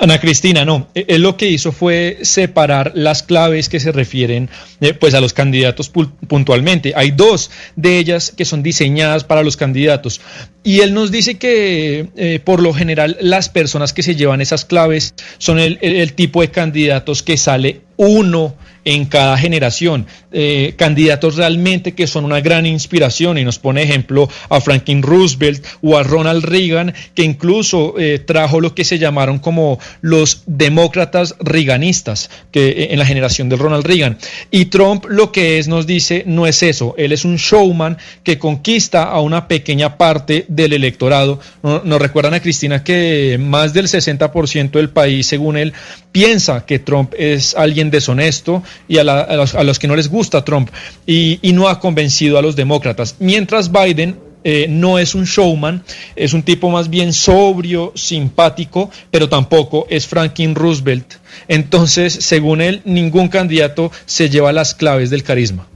Ana 0.00 0.20
Cristina, 0.20 0.64
no, 0.64 0.88
él 0.94 1.22
lo 1.22 1.36
que 1.36 1.48
hizo 1.48 1.72
fue 1.72 2.18
separar 2.22 2.92
las 2.94 3.22
claves 3.22 3.68
que 3.68 3.80
se 3.80 3.92
refieren 3.92 4.50
eh, 4.80 4.92
pues 4.92 5.14
a 5.14 5.20
los 5.20 5.32
candidatos 5.32 5.90
puntualmente. 6.28 6.92
Hay 6.94 7.12
dos 7.12 7.50
de 7.76 7.98
ellas 7.98 8.32
que 8.36 8.44
son 8.44 8.62
diseñadas 8.62 9.24
para 9.24 9.42
los 9.42 9.56
candidatos 9.56 10.20
y 10.62 10.80
él 10.80 10.92
nos 10.92 11.10
dice 11.10 11.36
que 11.36 12.08
eh, 12.16 12.40
por 12.44 12.60
lo 12.60 12.74
general 12.74 13.16
las 13.20 13.48
personas 13.48 13.92
que 13.92 14.02
se 14.02 14.16
llevan 14.16 14.40
esas 14.40 14.64
claves 14.64 15.14
son 15.38 15.58
el, 15.58 15.78
el 15.80 16.12
tipo 16.12 16.42
de 16.42 16.50
candidatos 16.50 17.22
que 17.22 17.36
sale 17.38 17.80
uno 17.96 18.54
en 18.86 19.04
cada 19.04 19.36
generación, 19.36 20.06
eh, 20.30 20.74
candidatos 20.78 21.34
realmente 21.34 21.94
que 21.94 22.06
son 22.06 22.24
una 22.24 22.40
gran 22.40 22.66
inspiración 22.66 23.36
y 23.36 23.44
nos 23.44 23.58
pone 23.58 23.82
ejemplo 23.82 24.28
a 24.48 24.60
Franklin 24.60 25.02
Roosevelt 25.02 25.66
o 25.82 25.98
a 25.98 26.04
Ronald 26.04 26.44
Reagan, 26.44 26.94
que 27.14 27.24
incluso 27.24 27.98
eh, 27.98 28.20
trajo 28.20 28.60
lo 28.60 28.76
que 28.76 28.84
se 28.84 29.00
llamaron 29.00 29.40
como 29.40 29.80
los 30.02 30.44
demócratas 30.46 31.34
reaganistas 31.40 32.30
que, 32.52 32.68
eh, 32.68 32.88
en 32.92 33.00
la 33.00 33.06
generación 33.06 33.48
de 33.48 33.56
Ronald 33.56 33.84
Reagan. 33.84 34.18
Y 34.52 34.66
Trump 34.66 35.06
lo 35.08 35.32
que 35.32 35.58
es, 35.58 35.66
nos 35.66 35.88
dice, 35.88 36.22
no 36.24 36.46
es 36.46 36.62
eso, 36.62 36.94
él 36.96 37.10
es 37.10 37.24
un 37.24 37.36
showman 37.36 37.98
que 38.22 38.38
conquista 38.38 39.02
a 39.02 39.20
una 39.20 39.48
pequeña 39.48 39.98
parte 39.98 40.44
del 40.46 40.72
electorado. 40.72 41.40
Nos 41.62 42.00
recuerdan 42.00 42.34
a 42.34 42.40
Cristina 42.40 42.84
que 42.84 43.36
más 43.40 43.74
del 43.74 43.88
60% 43.88 44.70
del 44.70 44.90
país, 44.90 45.26
según 45.26 45.56
él, 45.56 45.72
piensa 46.16 46.64
que 46.64 46.78
Trump 46.78 47.12
es 47.18 47.54
alguien 47.54 47.90
deshonesto 47.90 48.62
y 48.88 48.96
a, 48.96 49.04
los, 49.04 49.78
que 49.78 49.86
no 49.86 49.94
les 49.94 50.08
gusta 50.08 50.42
Trump 50.42 50.70
y, 51.06 51.38
no 51.52 51.68
ha 51.68 51.78
convencido 51.78 52.38
a 52.38 52.42
los 52.42 52.56
demócratas. 52.56 53.16
Mientras 53.18 53.70
Biden 53.70 54.16
eh, 54.42 54.64
no 54.66 54.98
es 54.98 55.14
un 55.14 55.24
showman, 55.24 55.84
es 56.14 56.32
un 56.32 56.42
tipo 56.42 56.70
más 56.70 56.88
bien 56.88 57.12
sobrio, 57.12 57.92
simpático, 57.94 58.90
pero 59.10 59.28
tampoco 59.28 59.86
es 59.90 60.06
Franklin 60.06 60.54
Roosevelt. 60.54 61.16
Entonces, 61.48 62.14
según 62.14 62.62
él, 62.62 62.80
ningún 62.86 63.28
candidato 63.28 63.92
se 64.06 64.30
lleva 64.30 64.54
las 64.54 64.74
claves 64.74 65.10
del 65.10 65.22
carisma. 65.22 65.66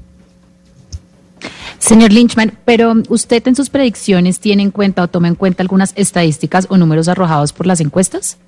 Señor 1.78 2.14
Lynchman, 2.14 2.56
pero 2.64 2.94
usted 3.10 3.46
en 3.46 3.56
sus 3.56 3.68
predicciones 3.68 4.40
tiene 4.40 4.62
en 4.62 4.70
cuenta 4.70 5.02
o 5.02 5.08
toma 5.08 5.28
en 5.28 5.34
cuenta 5.34 5.62
algunas 5.62 5.92
estadísticas 5.96 6.66
o 6.70 6.78
números 6.78 7.08
arrojados 7.08 7.52
por 7.52 7.66
las 7.66 7.82
encuestas? 7.82 8.38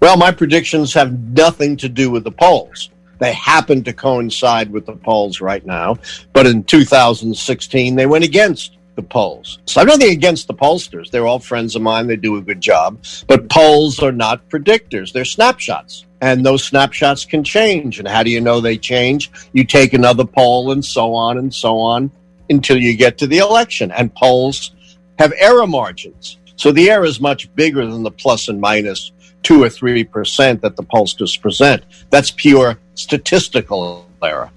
Well, 0.00 0.16
my 0.16 0.30
predictions 0.30 0.92
have 0.94 1.18
nothing 1.30 1.76
to 1.78 1.88
do 1.88 2.10
with 2.10 2.24
the 2.24 2.30
polls. 2.30 2.90
They 3.18 3.32
happen 3.32 3.82
to 3.84 3.92
coincide 3.92 4.70
with 4.70 4.86
the 4.86 4.96
polls 4.96 5.40
right 5.40 5.64
now, 5.64 5.96
but 6.32 6.46
in 6.46 6.64
2016 6.64 7.96
they 7.96 8.06
went 8.06 8.24
against 8.24 8.76
the 8.94 9.02
polls. 9.02 9.58
So 9.66 9.80
I'm 9.80 9.86
nothing 9.86 10.10
against 10.10 10.48
the 10.48 10.54
pollsters. 10.54 11.10
They're 11.10 11.26
all 11.26 11.38
friends 11.38 11.76
of 11.76 11.82
mine. 11.82 12.06
They 12.06 12.16
do 12.16 12.36
a 12.36 12.42
good 12.42 12.60
job. 12.60 12.98
But 13.26 13.48
polls 13.48 14.00
are 14.00 14.12
not 14.12 14.48
predictors. 14.48 15.12
They're 15.12 15.24
snapshots. 15.24 16.06
And 16.20 16.44
those 16.44 16.64
snapshots 16.64 17.24
can 17.24 17.44
change. 17.44 17.98
And 17.98 18.08
how 18.08 18.22
do 18.22 18.30
you 18.30 18.40
know 18.40 18.60
they 18.60 18.78
change? 18.78 19.30
You 19.52 19.64
take 19.64 19.92
another 19.92 20.24
poll 20.24 20.72
and 20.72 20.84
so 20.84 21.14
on 21.14 21.38
and 21.38 21.54
so 21.54 21.78
on 21.78 22.10
until 22.48 22.78
you 22.78 22.96
get 22.96 23.18
to 23.18 23.26
the 23.26 23.38
election. 23.38 23.92
And 23.92 24.14
polls 24.14 24.72
have 25.18 25.32
error 25.36 25.66
margins. 25.66 26.38
So 26.56 26.72
the 26.72 26.90
error 26.90 27.04
is 27.04 27.20
much 27.20 27.54
bigger 27.54 27.86
than 27.86 28.02
the 28.02 28.10
plus 28.10 28.48
and 28.48 28.60
minus 28.60 29.12
two 29.42 29.62
or 29.62 29.68
three 29.68 30.04
percent 30.04 30.62
that 30.62 30.76
the 30.76 30.82
pollsters 30.82 31.40
present. 31.40 31.84
That's 32.10 32.30
pure 32.30 32.78
statistical 32.94 34.08
error. 34.22 34.50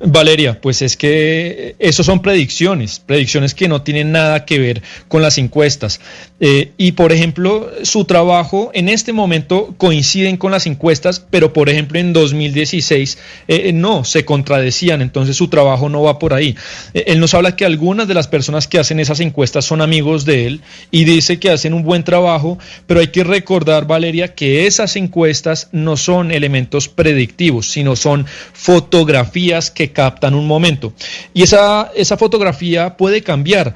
Valeria, 0.00 0.60
pues 0.60 0.82
es 0.82 0.96
que 0.96 1.74
eso 1.78 2.04
son 2.04 2.20
predicciones, 2.20 3.00
predicciones 3.00 3.54
que 3.54 3.68
no 3.68 3.82
tienen 3.82 4.12
nada 4.12 4.44
que 4.44 4.58
ver 4.58 4.82
con 5.08 5.22
las 5.22 5.38
encuestas. 5.38 6.00
Eh, 6.38 6.72
y 6.76 6.92
por 6.92 7.12
ejemplo, 7.12 7.70
su 7.82 8.04
trabajo 8.04 8.70
en 8.74 8.90
este 8.90 9.14
momento 9.14 9.74
coinciden 9.78 10.36
con 10.36 10.52
las 10.52 10.66
encuestas, 10.66 11.24
pero 11.30 11.52
por 11.54 11.70
ejemplo 11.70 11.98
en 11.98 12.12
2016 12.12 13.18
eh, 13.48 13.62
eh, 13.64 13.72
no, 13.72 14.04
se 14.04 14.26
contradecían, 14.26 15.00
entonces 15.00 15.36
su 15.36 15.48
trabajo 15.48 15.88
no 15.88 16.02
va 16.02 16.18
por 16.18 16.34
ahí. 16.34 16.54
él 16.92 17.20
nos 17.20 17.32
habla 17.32 17.56
que 17.56 17.64
algunas 17.64 18.06
de 18.06 18.14
las 18.14 18.28
personas 18.28 18.68
que 18.68 18.78
hacen 18.78 19.00
esas 19.00 19.20
encuestas 19.20 19.64
son 19.64 19.80
amigos 19.80 20.26
de 20.26 20.46
él 20.46 20.60
y 20.90 21.04
dice 21.04 21.38
que 21.38 21.50
hacen 21.50 21.72
un 21.72 21.82
buen 21.82 22.04
trabajo, 22.04 22.58
pero 22.86 23.00
hay 23.00 23.08
que 23.08 23.24
recordar, 23.24 23.86
Valeria, 23.86 24.34
que 24.34 24.66
esas 24.66 24.96
encuestas 24.96 25.68
no 25.72 25.96
son 25.96 26.30
elementos 26.30 26.88
predictivos, 26.88 27.70
sino 27.70 27.96
son 27.96 28.26
fotografías 28.52 29.70
que 29.70 29.85
captan 29.92 30.34
un 30.34 30.46
momento. 30.46 30.92
Y 31.34 31.42
esa, 31.42 31.90
esa 31.94 32.16
fotografía 32.16 32.96
puede 32.96 33.22
cambiar 33.22 33.74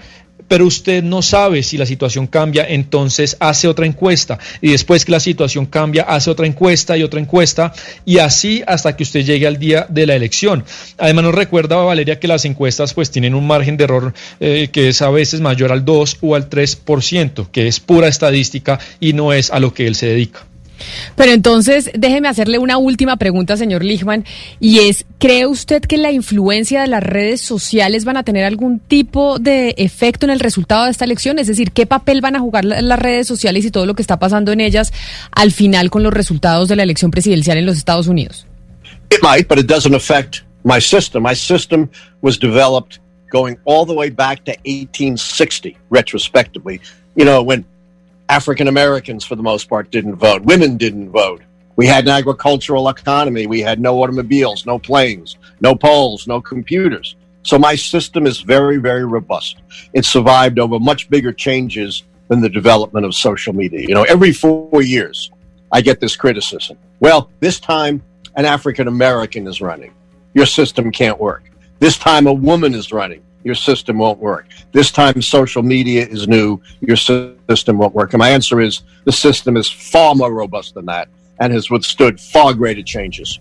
pero 0.51 0.67
usted 0.67 1.05
no 1.05 1.23
sabe 1.23 1.63
si 1.63 1.79
la 1.79 1.87
situación 1.87 2.27
cambia, 2.27 2.67
entonces 2.69 3.37
hace 3.39 3.69
otra 3.69 3.87
encuesta 3.87 4.37
y 4.61 4.73
después 4.73 5.05
que 5.05 5.13
la 5.13 5.21
situación 5.21 5.65
cambia, 5.65 6.03
hace 6.03 6.29
otra 6.29 6.45
encuesta 6.45 6.99
y 6.99 7.05
otra 7.05 7.21
encuesta 7.21 7.73
y 8.05 8.19
así 8.19 8.61
hasta 8.67 8.97
que 8.97 9.05
usted 9.05 9.25
llegue 9.25 9.47
al 9.47 9.61
día 9.61 9.87
de 9.89 10.09
la 10.09 10.17
elección. 10.17 10.65
Además 10.99 11.27
nos 11.27 11.37
recuerda 11.37 11.77
Valeria 11.77 12.19
que 12.19 12.27
las 12.27 12.45
encuestas 12.47 12.95
pues 12.95 13.13
tienen 13.13 13.37
un 13.37 13.47
margen 13.47 13.77
de 13.77 13.85
error 13.85 14.13
eh, 14.41 14.71
que 14.73 14.89
es 14.89 15.01
a 15.03 15.11
veces 15.11 15.41
mayor 15.41 15.71
al 15.71 15.85
2 15.85 16.17
o 16.21 16.35
al 16.35 16.51
3%, 16.51 17.47
que 17.53 17.69
es 17.69 17.79
pura 17.79 18.09
estadística 18.09 18.81
y 18.99 19.13
no 19.13 19.33
es 19.33 19.53
a 19.53 19.61
lo 19.61 19.73
que 19.73 19.87
él 19.87 19.95
se 19.95 20.07
dedica. 20.07 20.50
Pero 21.17 21.33
entonces, 21.33 21.91
déjeme 21.95 22.29
hacerle 22.29 22.59
una 22.59 22.79
última 22.79 23.17
pregunta, 23.17 23.57
señor 23.57 23.85
Lichman, 23.85 24.25
y 24.59 24.81
es, 24.81 25.05
¿cree 25.19 25.47
usted 25.47 25.83
que 25.83 25.97
la 25.97 26.11
influencia 26.11 26.81
de 26.83 26.87
las 26.87 27.03
redes 27.03 27.41
sociales 27.41 28.05
van 28.05 28.17
a 28.17 28.23
tener 28.23 28.45
algún 28.45 28.79
tipo 28.79 29.39
de 29.39 29.75
efecto 29.79 30.27
en 30.27 30.31
el 30.31 30.41
resultado 30.41 30.85
de 30.85 30.91
esta 30.91 31.05
elección? 31.05 31.39
Es 31.39 31.47
decir, 31.47 31.73
¿qué 31.73 31.87
papel 31.87 32.21
van 32.21 32.37
a 32.37 32.41
jugar 32.41 32.65
las 32.65 32.99
redes 32.99 33.27
sociales 33.27 33.65
y 33.65 33.71
todo 33.71 33.87
lo 33.87 33.95
que 33.95 34.03
está 34.03 34.19
pasando 34.19 34.53
en 34.53 34.61
ellas 34.61 34.93
al 35.33 35.53
final 35.53 35.91
con 35.91 36.03
los 36.03 36.13
resultados 36.13 36.69
de 36.69 36.77
la 36.77 36.83
elección 36.83 37.11
presidencial 37.11 37.59
en 37.59 37.67
los 37.67 37.77
Estados 37.77 38.07
Unidos? 38.07 38.47
It 39.11 39.23
might, 39.23 39.49
but 39.49 39.59
it 39.59 39.67
doesn't 39.67 39.95
affect 39.95 40.45
my 40.65 40.81
system. 40.81 41.25
My 41.25 41.35
system 41.35 41.89
was 42.23 42.39
developed 42.39 43.01
going 43.31 43.57
all 43.65 43.87
the 43.87 43.95
way 43.95 44.11
back 44.11 44.45
to 44.45 44.53
1860, 44.65 45.77
retrospectively. 45.91 46.81
You 47.17 47.25
know, 47.25 47.43
when 47.43 47.65
African 48.31 48.69
Americans, 48.69 49.25
for 49.25 49.35
the 49.35 49.43
most 49.43 49.69
part, 49.69 49.91
didn't 49.91 50.15
vote. 50.15 50.43
Women 50.43 50.77
didn't 50.77 51.11
vote. 51.11 51.43
We 51.75 51.87
had 51.87 52.05
an 52.05 52.11
agricultural 52.11 52.89
economy. 52.89 53.49
We 53.49 53.61
had 53.61 53.81
no 53.81 54.01
automobiles, 54.01 54.67
no 54.67 54.79
planes, 54.79 55.37
no 55.61 55.75
poles, 55.75 56.29
no 56.29 56.41
computers. 56.41 57.17
So 57.43 57.59
my 57.59 57.75
system 57.75 58.29
is 58.29 58.41
very, 58.41 58.77
very 58.77 59.05
robust. 59.05 59.63
It 59.95 60.05
survived 60.05 60.61
over 60.61 60.79
much 60.79 61.11
bigger 61.11 61.33
changes 61.33 62.05
than 62.29 62.41
the 62.41 62.49
development 62.49 63.05
of 63.05 63.17
social 63.17 63.53
media. 63.53 63.81
You 63.81 63.95
know, 63.95 64.05
every 64.05 64.33
four 64.33 64.81
years, 64.81 65.33
I 65.73 65.81
get 65.81 65.99
this 65.99 66.15
criticism. 66.15 66.79
Well, 67.01 67.31
this 67.41 67.59
time 67.59 68.01
an 68.37 68.45
African 68.45 68.87
American 68.87 69.49
is 69.49 69.61
running. 69.61 69.93
Your 70.35 70.47
system 70.47 70.93
can't 70.93 71.19
work. 71.19 71.51
This 71.81 71.99
time 71.99 72.29
a 72.29 72.33
woman 72.33 72.75
is 72.75 72.93
running 72.93 73.23
your 73.45 73.55
system 73.55 73.99
won't 73.99 74.19
work. 74.19 74.47
This 74.73 74.91
time, 74.91 75.23
social 75.23 75.63
media 75.63 76.07
is 76.07 76.29
new, 76.29 76.61
your 76.81 76.97
system 76.97 77.79
won't 77.79 77.95
work. 77.95 78.13
And 78.13 78.21
my 78.21 78.31
answer 78.31 78.61
is 78.61 78.83
the 79.05 79.13
system 79.13 79.57
is 79.57 79.71
far 79.71 80.15
more 80.15 80.33
robust 80.33 80.75
than 80.75 80.87
that 80.87 81.09
and 81.39 81.53
has 81.53 81.71
withstood 81.71 82.21
far 82.21 82.55
greater 82.55 82.83
changes. 82.83 83.41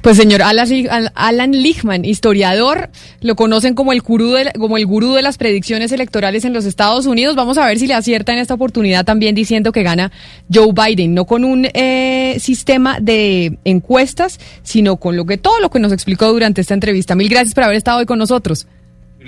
Pues 0.00 0.16
señor 0.16 0.42
Alan 0.42 1.52
Lichman, 1.52 2.04
historiador, 2.04 2.90
lo 3.20 3.36
conocen 3.36 3.74
como 3.74 3.92
el, 3.92 4.00
gurú 4.00 4.32
de, 4.32 4.50
como 4.58 4.76
el 4.76 4.86
gurú 4.86 5.14
de 5.14 5.22
las 5.22 5.38
predicciones 5.38 5.92
electorales 5.92 6.44
en 6.44 6.52
los 6.52 6.64
Estados 6.64 7.06
Unidos. 7.06 7.36
Vamos 7.36 7.58
a 7.58 7.66
ver 7.66 7.78
si 7.78 7.86
le 7.86 7.94
acierta 7.94 8.32
en 8.32 8.38
esta 8.38 8.54
oportunidad 8.54 9.04
también 9.04 9.34
diciendo 9.34 9.72
que 9.72 9.82
gana 9.82 10.10
Joe 10.52 10.72
Biden, 10.72 11.14
no 11.14 11.24
con 11.24 11.44
un 11.44 11.68
eh, 11.72 12.36
sistema 12.40 12.98
de 13.00 13.58
encuestas, 13.64 14.40
sino 14.62 14.96
con 14.96 15.16
lo 15.16 15.24
que 15.24 15.38
todo 15.38 15.60
lo 15.60 15.70
que 15.70 15.78
nos 15.78 15.92
explicó 15.92 16.32
durante 16.32 16.60
esta 16.60 16.74
entrevista. 16.74 17.14
Mil 17.14 17.28
gracias 17.28 17.54
por 17.54 17.64
haber 17.64 17.76
estado 17.76 17.98
hoy 17.98 18.06
con 18.06 18.18
nosotros. 18.18 18.66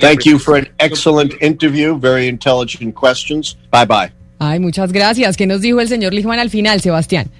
Thank 0.00 0.24
you 0.24 0.38
for 0.38 0.56
an 0.56 0.68
excellent 0.78 1.34
interview, 1.40 1.98
very 1.98 2.28
intelligent 2.28 2.94
questions. 2.94 3.56
Bye 3.70 3.86
bye. 3.86 4.12
Ay, 4.38 4.58
muchas 4.58 4.92
gracias. 4.92 5.36
¿Qué 5.36 5.46
nos 5.46 5.60
dijo 5.60 5.80
el 5.80 5.88
señor 5.88 6.12
Lijman 6.12 6.40
al 6.40 6.50
final, 6.50 6.80
Sebastián? 6.80 7.30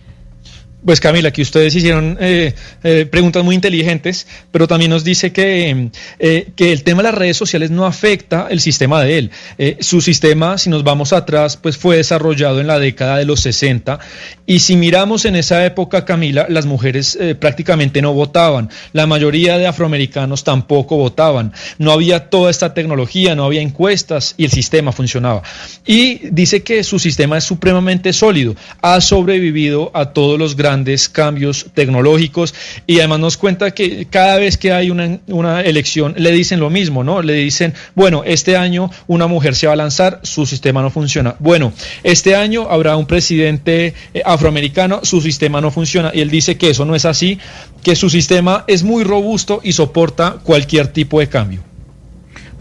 Pues 0.85 0.99
Camila, 0.99 1.31
que 1.31 1.43
ustedes 1.43 1.77
hicieron 1.77 2.19
eh, 2.21 2.55
eh, 2.83 3.07
preguntas 3.09 3.45
muy 3.45 3.55
inteligentes, 3.55 4.27
pero 4.51 4.67
también 4.67 4.91
nos 4.91 5.05
dice 5.05 5.31
que, 5.31 5.91
eh, 6.19 6.49
que 6.57 6.73
el 6.73 6.83
tema 6.83 7.03
de 7.03 7.11
las 7.11 7.15
redes 7.15 7.37
sociales 7.37 7.71
no 7.71 7.87
afecta 7.87 8.49
el 8.51 8.61
sistema 8.61 9.01
de 9.01 9.19
él. 9.19 9.31
su 9.79 10.01
sistema, 10.01 10.59
si 10.59 10.71
nos 10.71 10.83
vamos 10.83 11.13
atrás, 11.13 11.57
pues 11.57 11.77
fue 11.77 11.99
desarrollado 11.99 12.61
en 12.61 12.67
la 12.67 12.81
década 12.81 13.19
de 13.19 13.25
los 13.25 13.41
60 13.41 14.01
y 14.45 14.59
si 14.59 14.75
miramos 14.75 15.25
en 15.25 15.37
esa 15.37 15.65
época, 15.65 16.05
Camila, 16.05 16.47
las 16.49 16.67
mujeres 16.67 17.17
prácticamente 17.39 18.03
no 18.03 18.13
votaban, 18.13 18.69
la 18.93 19.07
mayoría 19.07 19.59
de 19.59 19.69
afroamericanos 19.69 20.43
tampoco 20.43 20.97
votaban, 20.97 21.53
no 21.79 21.93
había 21.93 22.29
toda 22.29 22.51
esta 22.51 22.75
tecnología, 22.75 23.37
no 23.37 23.45
había 23.45 23.61
encuestas 23.61 24.35
y 24.37 24.47
el 24.47 24.51
sistema 24.51 24.91
funcionaba. 24.91 25.43
Y 25.87 26.29
dice 26.31 26.65
que 26.65 26.83
su 26.83 26.99
sistema 26.99 27.39
es 27.39 27.45
supremamente 27.45 28.13
sólido, 28.13 28.57
ha 28.81 29.01
sobrevivido 29.01 29.93
a 29.95 30.07
todos 30.07 30.39
los 30.39 30.57
grandes 30.57 30.72
grandes 30.73 31.11
cambios 31.11 31.67
tecnológicos 31.75 32.55
y 32.87 32.99
además 33.01 33.21
nos 33.21 33.37
cuenta 33.37 33.73
que 33.73 34.07
cada 34.09 34.39
vez 34.39 34.57
que 34.57 34.73
hay 34.73 34.91
una, 34.91 35.19
una 35.27 35.61
elección 35.61 36.15
le 36.17 36.33
dicen 36.33 36.61
lo 36.61 36.71
mismo, 36.71 37.05
¿no? 37.05 37.21
Le 37.21 37.35
dicen, 37.35 37.75
bueno, 37.95 38.23
este 38.25 38.57
año 38.57 38.91
una 39.07 39.27
mujer 39.27 39.55
se 39.55 39.67
va 39.67 39.75
a 39.75 39.77
lanzar, 39.77 40.21
su 40.23 40.47
sistema 40.47 40.81
no 40.81 40.91
funciona. 40.91 41.37
Bueno, 41.41 41.75
este 42.05 42.35
año 42.37 42.69
habrá 42.71 42.97
un 42.97 43.07
presidente 43.07 43.93
eh, 44.15 44.23
afroamericano, 44.25 45.01
su 45.03 45.21
sistema 45.21 45.61
no 45.61 45.71
funciona. 45.71 46.11
Y 46.15 46.21
él 46.21 46.31
dice 46.31 46.57
que 46.57 46.71
eso 46.71 46.87
no 46.87 46.95
es 46.95 47.05
así, 47.05 47.39
que 47.83 47.95
su 47.95 48.09
sistema 48.09 48.65
es 48.67 48.83
muy 48.83 49.05
robusto 49.05 49.61
y 49.63 49.73
soporta 49.73 50.39
cualquier 50.43 50.89
tipo 50.89 51.21
de 51.21 51.29
cambio. 51.29 51.72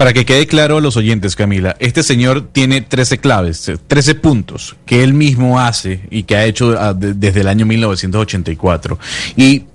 Para 0.01 0.13
que 0.13 0.25
quede 0.25 0.47
claro 0.47 0.77
a 0.77 0.81
los 0.81 0.97
oyentes, 0.97 1.35
Camila, 1.35 1.75
este 1.77 2.01
señor 2.01 2.49
tiene 2.51 2.81
13 2.81 3.19
claves, 3.19 3.71
13 3.85 4.15
puntos 4.15 4.75
que 4.83 5.03
él 5.03 5.13
mismo 5.13 5.59
hace 5.59 6.07
y 6.09 6.23
que 6.23 6.35
ha 6.35 6.45
hecho 6.45 6.75
ah, 6.75 6.95
desde 6.95 7.41
el 7.41 7.47
año 7.47 7.67
1984. 7.67 8.97
Y 9.37 9.65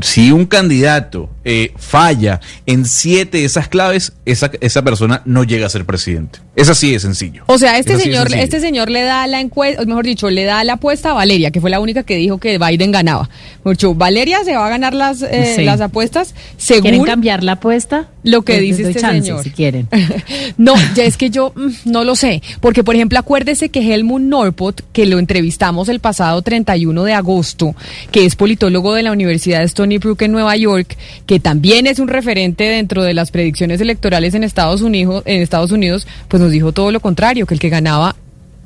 si 0.00 0.30
un 0.30 0.46
candidato 0.46 1.30
eh, 1.44 1.72
falla 1.76 2.40
en 2.66 2.84
siete 2.84 3.38
de 3.38 3.44
esas 3.44 3.68
claves, 3.68 4.12
esa, 4.24 4.50
esa 4.60 4.82
persona 4.82 5.22
no 5.24 5.44
llega 5.44 5.66
a 5.66 5.70
ser 5.70 5.84
presidente. 5.84 6.38
Es 6.56 6.68
así 6.68 6.92
de 6.92 6.98
sencillo. 6.98 7.44
O 7.46 7.56
sea, 7.56 7.78
este 7.78 7.98
señor, 7.98 8.34
este 8.34 8.60
señor 8.60 8.90
le 8.90 9.02
da 9.02 9.26
la 9.26 9.40
encuesta, 9.40 9.84
mejor 9.84 10.04
dicho, 10.04 10.28
le 10.28 10.44
da 10.44 10.64
la 10.64 10.74
apuesta 10.74 11.10
a 11.10 11.14
Valeria, 11.14 11.50
que 11.50 11.60
fue 11.60 11.70
la 11.70 11.80
única 11.80 12.02
que 12.02 12.16
dijo 12.16 12.38
que 12.38 12.58
Biden 12.58 12.90
ganaba. 12.90 13.30
Mucho, 13.62 13.94
Valeria 13.94 14.42
se 14.44 14.56
va 14.56 14.66
a 14.66 14.68
ganar 14.68 14.94
las, 14.94 15.22
eh, 15.22 15.62
las 15.64 15.80
apuestas 15.80 16.34
según 16.56 16.82
¿Quieren 16.82 17.04
cambiar 17.04 17.44
la 17.44 17.52
apuesta? 17.52 18.08
Lo 18.24 18.42
que 18.42 18.60
dice 18.60 18.88
este 18.88 19.00
señor. 19.00 19.44
Si 19.44 19.50
quieren. 19.50 19.88
no, 20.58 20.74
ya 20.94 21.04
es 21.04 21.16
que 21.16 21.30
yo 21.30 21.52
mm, 21.54 21.90
no 21.90 22.04
lo 22.04 22.16
sé, 22.16 22.42
porque 22.60 22.82
por 22.82 22.94
ejemplo, 22.94 23.18
acuérdese 23.18 23.68
que 23.68 23.80
Helmut 23.80 24.22
Norpot, 24.22 24.84
que 24.92 25.06
lo 25.06 25.18
entrevistamos 25.18 25.88
el 25.88 26.00
pasado 26.00 26.42
31 26.42 27.04
de 27.04 27.14
agosto, 27.14 27.76
que 28.10 28.26
es 28.26 28.36
politólogo 28.36 28.94
de 28.94 29.04
la 29.04 29.12
Universidad 29.12 29.57
de 29.58 29.64
Stony 29.64 29.98
Brook 29.98 30.22
en 30.22 30.32
Nueva 30.32 30.56
York, 30.56 30.96
que 31.26 31.40
también 31.40 31.86
es 31.86 31.98
un 31.98 32.08
referente 32.08 32.64
dentro 32.64 33.02
de 33.02 33.14
las 33.14 33.30
predicciones 33.30 33.80
electorales 33.80 34.34
en 34.34 34.44
Estados 34.44 34.82
Unidos, 34.82 35.22
en 35.26 35.42
Estados 35.42 35.72
Unidos, 35.72 36.06
pues 36.28 36.42
nos 36.42 36.52
dijo 36.52 36.72
todo 36.72 36.90
lo 36.92 37.00
contrario, 37.00 37.46
que 37.46 37.54
el 37.54 37.60
que 37.60 37.68
ganaba 37.68 38.16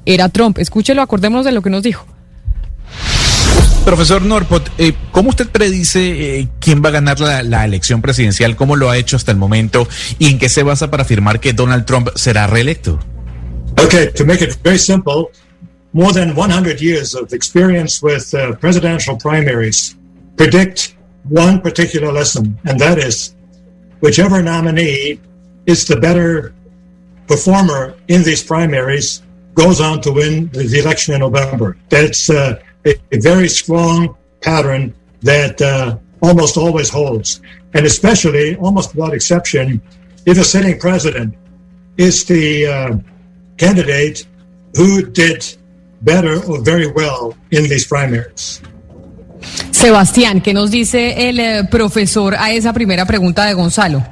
era 0.06 0.28
Trump. 0.28 0.58
Escúchelo, 0.58 1.02
acordémonos 1.02 1.44
de 1.44 1.52
lo 1.52 1.62
que 1.62 1.70
nos 1.70 1.82
dijo. 1.82 2.06
Profesor 3.84 4.22
Norpot, 4.22 4.70
eh, 4.78 4.92
¿cómo 5.10 5.30
usted 5.30 5.48
predice 5.48 6.38
eh, 6.38 6.48
quién 6.60 6.82
va 6.84 6.90
a 6.90 6.92
ganar 6.92 7.18
la, 7.18 7.42
la, 7.42 7.64
elección 7.64 8.00
presidencial? 8.00 8.54
¿Cómo 8.54 8.76
lo 8.76 8.90
ha 8.90 8.96
hecho 8.96 9.16
hasta 9.16 9.32
el 9.32 9.38
momento? 9.38 9.88
¿Y 10.20 10.28
en 10.28 10.38
qué 10.38 10.48
se 10.48 10.62
basa 10.62 10.88
para 10.88 11.02
afirmar 11.02 11.40
que 11.40 11.52
Donald 11.52 11.84
Trump 11.84 12.08
será 12.14 12.46
reelecto? 12.46 13.00
Okay, 13.84 14.12
to 14.12 14.24
make 14.24 14.40
it 14.40 14.56
very 14.62 14.78
simple, 14.78 15.30
more 15.92 16.12
than 16.12 16.36
100 16.36 16.80
years 16.80 17.14
of 17.14 17.32
experience 17.32 18.00
with 18.00 18.32
uh, 18.34 18.54
presidential 18.58 19.16
primaries 19.18 19.96
predict 20.36 20.96
one 21.24 21.60
particular 21.60 22.12
lesson, 22.12 22.58
and 22.64 22.78
that 22.80 22.98
is 22.98 23.34
whichever 24.00 24.42
nominee 24.42 25.20
is 25.66 25.86
the 25.86 25.96
better 25.96 26.54
performer 27.26 27.94
in 28.08 28.22
these 28.22 28.42
primaries 28.42 29.22
goes 29.54 29.80
on 29.80 30.00
to 30.00 30.12
win 30.12 30.48
the 30.48 30.80
election 30.80 31.14
in 31.14 31.20
November. 31.20 31.76
That's 31.88 32.28
uh, 32.30 32.60
a, 32.84 32.94
a, 33.12 33.20
very 33.20 33.48
strong 33.48 34.16
pattern 34.40 34.94
that 35.20 35.60
uh, 35.60 35.98
almost 36.22 36.56
always 36.56 36.88
holds. 36.88 37.40
And 37.74 37.86
especially, 37.86 38.56
almost 38.56 38.94
without 38.94 39.14
exception, 39.14 39.80
if 40.26 40.38
a 40.38 40.44
sitting 40.44 40.78
president 40.78 41.34
is 41.96 42.24
the 42.24 42.66
uh, 42.66 42.96
candidate 43.56 44.26
who 44.76 45.10
did 45.10 45.56
better 46.02 46.42
or 46.44 46.60
very 46.62 46.90
well 46.90 47.36
in 47.50 47.64
these 47.64 47.86
primaries. 47.86 48.60
Sebastián, 49.82 50.40
¿qué 50.42 50.54
nos 50.54 50.70
dice 50.70 51.28
el 51.28 51.40
eh, 51.40 51.64
profesor 51.68 52.36
a 52.38 52.52
esa 52.52 52.72
primera 52.72 53.04
pregunta 53.04 53.46
de 53.46 53.54
Gonzalo? 53.54 54.06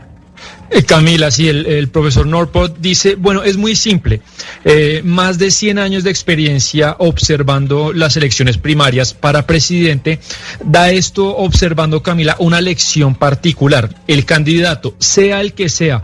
Eh, 0.68 0.82
Camila, 0.82 1.30
sí, 1.30 1.48
el, 1.48 1.88
profesor 1.90 2.26
Norpot 2.26 2.76
dice, 2.80 3.14
bueno, 3.14 3.44
es 3.44 3.56
muy 3.56 3.76
simple, 3.76 4.20
eh, 4.64 5.00
más 5.04 5.38
de 5.38 5.52
100 5.52 5.78
años 5.78 6.02
de 6.02 6.10
experiencia 6.10 6.96
observando 6.98 7.92
las 7.92 8.16
elecciones 8.16 8.58
primarias 8.58 9.14
para 9.14 9.46
presidente, 9.46 10.18
da 10.64 10.90
esto 10.90 11.36
observando, 11.36 12.02
Camila, 12.02 12.34
una 12.40 12.60
lección 12.60 13.14
particular. 13.14 13.94
El 14.08 14.24
candidato, 14.24 14.96
sea 14.98 15.40
el 15.40 15.52
que 15.52 15.68
sea, 15.68 16.02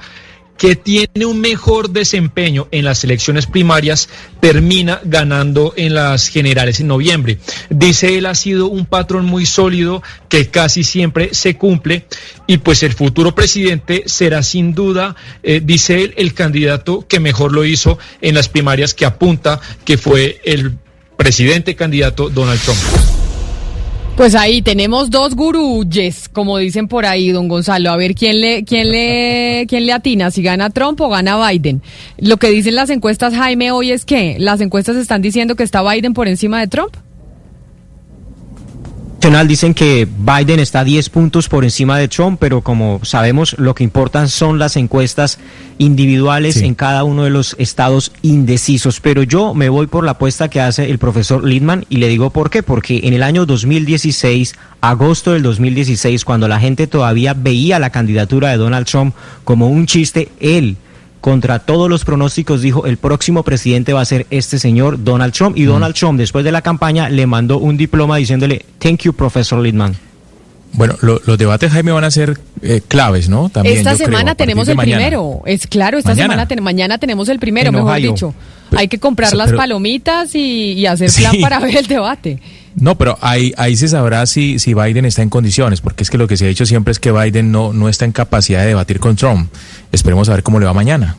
que 0.58 0.76
tiene 0.76 1.26
un 1.26 1.40
mejor 1.40 1.90
desempeño 1.90 2.68
en 2.70 2.84
las 2.84 3.04
elecciones 3.04 3.46
primarias 3.46 4.08
termina 4.40 5.00
ganando 5.04 5.74
en 5.76 5.94
las 5.94 6.28
generales 6.28 6.80
en 6.80 6.88
noviembre. 6.88 7.38
Dice 7.70 8.18
él 8.18 8.26
ha 8.26 8.34
sido 8.34 8.68
un 8.68 8.86
patrón 8.86 9.26
muy 9.26 9.46
sólido 9.46 10.02
que 10.28 10.48
casi 10.48 10.84
siempre 10.84 11.34
se 11.34 11.56
cumple 11.56 12.06
y 12.46 12.58
pues 12.58 12.82
el 12.82 12.92
futuro 12.92 13.34
presidente 13.34 14.04
será 14.06 14.42
sin 14.42 14.74
duda, 14.74 15.16
eh, 15.42 15.60
dice 15.62 16.02
él, 16.02 16.14
el 16.16 16.34
candidato 16.34 17.06
que 17.06 17.20
mejor 17.20 17.52
lo 17.52 17.64
hizo 17.64 17.98
en 18.20 18.34
las 18.34 18.48
primarias 18.48 18.94
que 18.94 19.04
apunta 19.04 19.60
que 19.84 19.98
fue 19.98 20.40
el 20.44 20.78
presidente 21.16 21.74
candidato 21.74 22.28
Donald 22.28 22.60
Trump. 22.60 23.15
Pues 24.16 24.34
ahí 24.34 24.62
tenemos 24.62 25.10
dos 25.10 25.34
guruyes, 25.34 26.30
como 26.30 26.56
dicen 26.56 26.88
por 26.88 27.04
ahí, 27.04 27.32
don 27.32 27.48
Gonzalo. 27.48 27.90
A 27.90 27.98
ver 27.98 28.14
quién 28.14 28.40
le, 28.40 28.64
quién 28.64 28.90
le, 28.90 29.66
quién 29.68 29.84
le 29.84 29.92
atina, 29.92 30.30
si 30.30 30.42
gana 30.42 30.70
Trump 30.70 30.98
o 31.02 31.10
gana 31.10 31.50
Biden. 31.50 31.82
Lo 32.16 32.38
que 32.38 32.48
dicen 32.48 32.76
las 32.76 32.88
encuestas, 32.88 33.34
Jaime, 33.34 33.72
hoy 33.72 33.92
es 33.92 34.06
que 34.06 34.36
las 34.38 34.62
encuestas 34.62 34.96
están 34.96 35.20
diciendo 35.20 35.54
que 35.54 35.64
está 35.64 35.82
Biden 35.82 36.14
por 36.14 36.28
encima 36.28 36.60
de 36.60 36.66
Trump. 36.66 36.96
Dicen 39.26 39.74
que 39.74 40.06
Biden 40.06 40.60
está 40.60 40.84
10 40.84 41.10
puntos 41.10 41.48
por 41.48 41.64
encima 41.64 41.98
de 41.98 42.06
Trump, 42.06 42.38
pero 42.38 42.60
como 42.62 43.00
sabemos, 43.02 43.56
lo 43.58 43.74
que 43.74 43.82
importan 43.82 44.28
son 44.28 44.60
las 44.60 44.76
encuestas 44.76 45.40
individuales 45.78 46.54
sí. 46.54 46.64
en 46.64 46.76
cada 46.76 47.02
uno 47.02 47.24
de 47.24 47.30
los 47.30 47.56
estados 47.58 48.12
indecisos. 48.22 49.00
Pero 49.00 49.24
yo 49.24 49.52
me 49.52 49.68
voy 49.68 49.88
por 49.88 50.04
la 50.04 50.12
apuesta 50.12 50.48
que 50.48 50.60
hace 50.60 50.90
el 50.90 50.98
profesor 50.98 51.44
Lindman 51.44 51.86
y 51.88 51.96
le 51.96 52.06
digo 52.06 52.30
por 52.30 52.50
qué. 52.50 52.62
Porque 52.62 53.00
en 53.02 53.14
el 53.14 53.24
año 53.24 53.46
2016, 53.46 54.54
agosto 54.80 55.32
del 55.32 55.42
2016, 55.42 56.24
cuando 56.24 56.46
la 56.46 56.60
gente 56.60 56.86
todavía 56.86 57.34
veía 57.34 57.80
la 57.80 57.90
candidatura 57.90 58.50
de 58.50 58.58
Donald 58.58 58.86
Trump 58.86 59.12
como 59.42 59.68
un 59.68 59.86
chiste, 59.86 60.28
él 60.38 60.76
contra 61.20 61.58
todos 61.60 61.88
los 61.90 62.04
pronósticos 62.04 62.62
dijo 62.62 62.86
el 62.86 62.98
próximo 62.98 63.42
presidente 63.42 63.92
va 63.92 64.00
a 64.00 64.04
ser 64.04 64.26
este 64.30 64.58
señor 64.58 65.02
Donald 65.02 65.32
Trump 65.32 65.56
y 65.56 65.64
mm. 65.64 65.68
Donald 65.68 65.94
Trump 65.94 66.18
después 66.18 66.44
de 66.44 66.52
la 66.52 66.62
campaña 66.62 67.08
le 67.08 67.26
mandó 67.26 67.58
un 67.58 67.76
diploma 67.76 68.16
diciéndole 68.16 68.64
thank 68.78 69.00
you 69.02 69.12
profesor 69.12 69.58
Littman. 69.60 69.96
Bueno, 70.72 70.94
lo, 71.00 71.20
los 71.24 71.38
debates, 71.38 71.72
Jaime, 71.72 71.90
van 71.92 72.04
a 72.04 72.10
ser 72.10 72.38
eh, 72.60 72.82
claves, 72.86 73.30
¿no? 73.30 73.48
También, 73.48 73.78
esta 73.78 73.94
semana 73.94 74.34
creo, 74.34 74.36
tenemos 74.36 74.68
el 74.68 74.76
mañana. 74.76 74.96
primero. 74.96 75.42
Es 75.46 75.66
claro, 75.66 75.96
esta 75.96 76.10
mañana. 76.10 76.24
semana, 76.34 76.48
ten, 76.48 76.62
mañana 76.62 76.98
tenemos 76.98 77.28
el 77.30 77.38
primero, 77.38 77.68
en 77.68 77.76
mejor 77.76 77.92
Ohio. 77.92 78.12
dicho. 78.12 78.34
Pero, 78.68 78.80
Hay 78.80 78.88
que 78.88 78.98
comprar 78.98 79.30
pero, 79.30 79.44
las 79.44 79.52
palomitas 79.54 80.34
y, 80.34 80.72
y 80.72 80.84
hacer 80.86 81.10
plan 81.16 81.32
sí. 81.32 81.38
para 81.40 81.60
ver 81.60 81.76
el 81.78 81.86
debate. 81.86 82.40
No, 82.78 82.96
pero 82.96 83.16
ahí, 83.22 83.54
ahí 83.56 83.74
se 83.76 83.88
sabrá 83.88 84.26
si, 84.26 84.58
si 84.58 84.74
Biden 84.74 85.06
está 85.06 85.22
en 85.22 85.30
condiciones, 85.30 85.80
porque 85.80 86.02
es 86.02 86.10
que 86.10 86.18
lo 86.18 86.28
que 86.28 86.36
se 86.36 86.44
ha 86.44 86.48
dicho 86.48 86.66
siempre 86.66 86.92
es 86.92 87.00
que 87.00 87.10
Biden 87.10 87.50
no, 87.50 87.72
no 87.72 87.88
está 87.88 88.04
en 88.04 88.12
capacidad 88.12 88.60
de 88.60 88.66
debatir 88.66 89.00
con 89.00 89.16
Trump. 89.16 89.50
Esperemos 89.92 90.28
a 90.28 90.32
ver 90.32 90.42
cómo 90.42 90.60
le 90.60 90.66
va 90.66 90.74
mañana. 90.74 91.16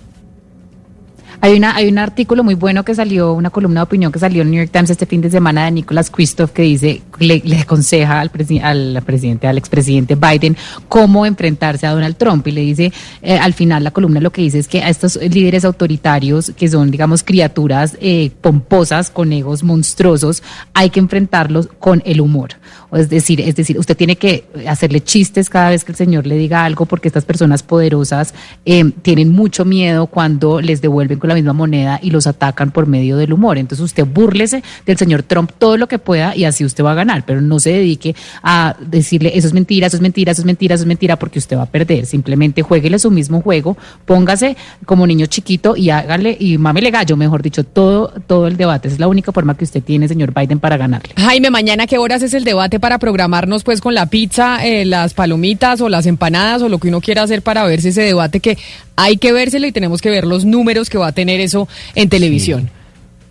Hay, 1.39 1.55
una, 1.55 1.75
hay 1.75 1.87
un 1.87 1.97
artículo 1.97 2.43
muy 2.43 2.55
bueno 2.55 2.83
que 2.83 2.95
salió, 2.95 3.33
una 3.33 3.49
columna 3.49 3.81
de 3.81 3.83
opinión 3.83 4.11
que 4.11 4.19
salió 4.19 4.41
en 4.41 4.51
New 4.51 4.59
York 4.59 4.71
Times 4.71 4.89
este 4.89 5.05
fin 5.05 5.21
de 5.21 5.29
semana 5.29 5.65
de 5.65 5.71
Nicholas 5.71 6.09
Kristof 6.09 6.51
que 6.51 6.63
dice, 6.63 7.01
le, 7.19 7.41
le 7.45 7.59
aconseja 7.59 8.19
al, 8.19 8.31
presi 8.31 8.59
al 8.59 9.01
presidente, 9.05 9.47
al 9.47 9.57
expresidente 9.57 10.15
Biden 10.15 10.57
cómo 10.89 11.25
enfrentarse 11.25 11.85
a 11.85 11.91
Donald 11.91 12.17
Trump 12.17 12.47
y 12.47 12.51
le 12.51 12.61
dice, 12.61 12.91
eh, 13.21 13.37
al 13.37 13.53
final 13.53 13.83
la 13.83 13.91
columna 13.91 14.19
lo 14.19 14.31
que 14.31 14.41
dice 14.41 14.59
es 14.59 14.67
que 14.67 14.81
a 14.81 14.89
estos 14.89 15.15
líderes 15.17 15.63
autoritarios 15.63 16.51
que 16.57 16.67
son, 16.67 16.89
digamos, 16.89 17.23
criaturas 17.23 17.97
eh, 18.01 18.31
pomposas 18.41 19.09
con 19.09 19.31
egos 19.31 19.63
monstruosos, 19.63 20.43
hay 20.73 20.89
que 20.89 20.99
enfrentarlos 20.99 21.67
con 21.79 22.01
el 22.05 22.21
humor. 22.21 22.49
Es 22.91 23.09
decir, 23.09 23.41
es 23.41 23.55
decir, 23.55 23.77
usted 23.77 23.97
tiene 23.97 24.15
que 24.15 24.45
hacerle 24.67 25.01
chistes 25.01 25.49
cada 25.49 25.69
vez 25.69 25.83
que 25.83 25.91
el 25.91 25.97
señor 25.97 26.25
le 26.25 26.35
diga 26.35 26.63
algo 26.63 26.85
porque 26.85 27.07
estas 27.07 27.25
personas 27.25 27.63
poderosas 27.63 28.33
eh, 28.65 28.91
tienen 29.01 29.31
mucho 29.31 29.65
miedo 29.65 30.07
cuando 30.07 30.61
les 30.61 30.81
devuelven 30.81 31.19
con 31.19 31.27
la 31.27 31.35
misma 31.35 31.53
moneda 31.53 31.99
y 32.01 32.11
los 32.11 32.27
atacan 32.27 32.71
por 32.71 32.87
medio 32.87 33.17
del 33.17 33.33
humor. 33.33 33.57
Entonces 33.57 33.83
usted 33.83 34.05
búrlese 34.05 34.63
del 34.85 34.97
señor 34.97 35.23
Trump 35.23 35.51
todo 35.57 35.77
lo 35.77 35.87
que 35.87 35.99
pueda 35.99 36.35
y 36.35 36.45
así 36.45 36.63
usted 36.63 36.83
va 36.83 36.91
a 36.91 36.95
ganar, 36.95 37.25
pero 37.25 37.41
no 37.41 37.59
se 37.59 37.71
dedique 37.71 38.15
a 38.41 38.75
decirle 38.79 39.31
eso 39.35 39.47
es 39.47 39.53
mentira, 39.53 39.87
eso 39.87 39.97
es 39.97 40.01
mentira, 40.01 40.31
eso 40.31 40.41
es 40.41 40.45
mentira, 40.45 40.75
eso 40.75 40.83
es 40.83 40.87
mentira 40.87 41.17
porque 41.17 41.39
usted 41.39 41.57
va 41.57 41.63
a 41.63 41.67
perder. 41.67 42.05
Simplemente 42.05 42.61
jueguele 42.61 42.99
su 42.99 43.11
mismo 43.11 43.41
juego, 43.41 43.77
póngase 44.05 44.55
como 44.85 45.05
niño 45.05 45.25
chiquito 45.25 45.75
y 45.75 45.89
hágale 45.89 46.37
y 46.39 46.57
mámele 46.57 46.91
gallo, 46.91 47.17
mejor 47.17 47.41
dicho, 47.41 47.63
todo, 47.63 48.13
todo 48.27 48.47
el 48.47 48.55
debate. 48.55 48.87
Es 48.87 48.99
la 48.99 49.07
única 49.07 49.31
forma 49.31 49.55
que 49.57 49.65
usted 49.65 49.83
tiene, 49.83 50.07
señor 50.07 50.33
Biden, 50.33 50.59
para 50.59 50.77
ganarle. 50.77 51.13
Jaime, 51.17 51.49
mañana 51.49 51.87
qué 51.87 51.97
horas 51.97 52.21
es 52.21 52.33
el 52.33 52.43
debate 52.43 52.76
para 52.79 52.99
programarnos 52.99 53.63
pues 53.63 53.81
con 53.81 53.93
la 53.93 54.05
pizza, 54.07 54.65
eh, 54.65 54.85
las 54.85 55.13
palomitas 55.13 55.81
o 55.81 55.89
las 55.89 56.05
empanadas 56.05 56.61
o 56.61 56.69
lo 56.69 56.77
que 56.79 56.87
uno 56.89 57.01
quiera 57.01 57.23
hacer 57.23 57.41
para 57.41 57.63
verse 57.65 57.89
ese 57.89 58.01
debate 58.01 58.39
que 58.39 58.57
hay 58.95 59.17
que 59.17 59.31
vérselo 59.31 59.67
y 59.67 59.71
tenemos 59.71 60.01
que 60.01 60.09
ver 60.09 60.25
los 60.25 60.45
números 60.45 60.89
que 60.89 60.97
va 60.97 61.07
a 61.07 61.11
tener 61.11 61.39
eso 61.39 61.67
en 61.95 62.09
televisión. 62.09 62.63
Sí. 62.63 62.77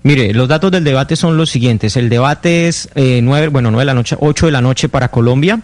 Mire, 0.07 0.33
los 0.33 0.47
datos 0.47 0.71
del 0.71 0.85
debate 0.85 1.17
son 1.17 1.37
los 1.37 1.51
siguientes. 1.51 1.97
El 1.97 2.09
debate 2.09 2.69
es 2.69 2.89
eh, 2.95 3.19
nueve, 3.25 3.49
bueno, 3.49 3.73
nueve 3.73 3.83
de 3.83 3.87
la 3.87 3.95
noche, 3.95 4.17
ocho 4.21 4.47
de 4.47 4.53
la 4.53 4.61
noche 4.61 4.89
para 4.89 5.09
Colombia. 5.09 5.63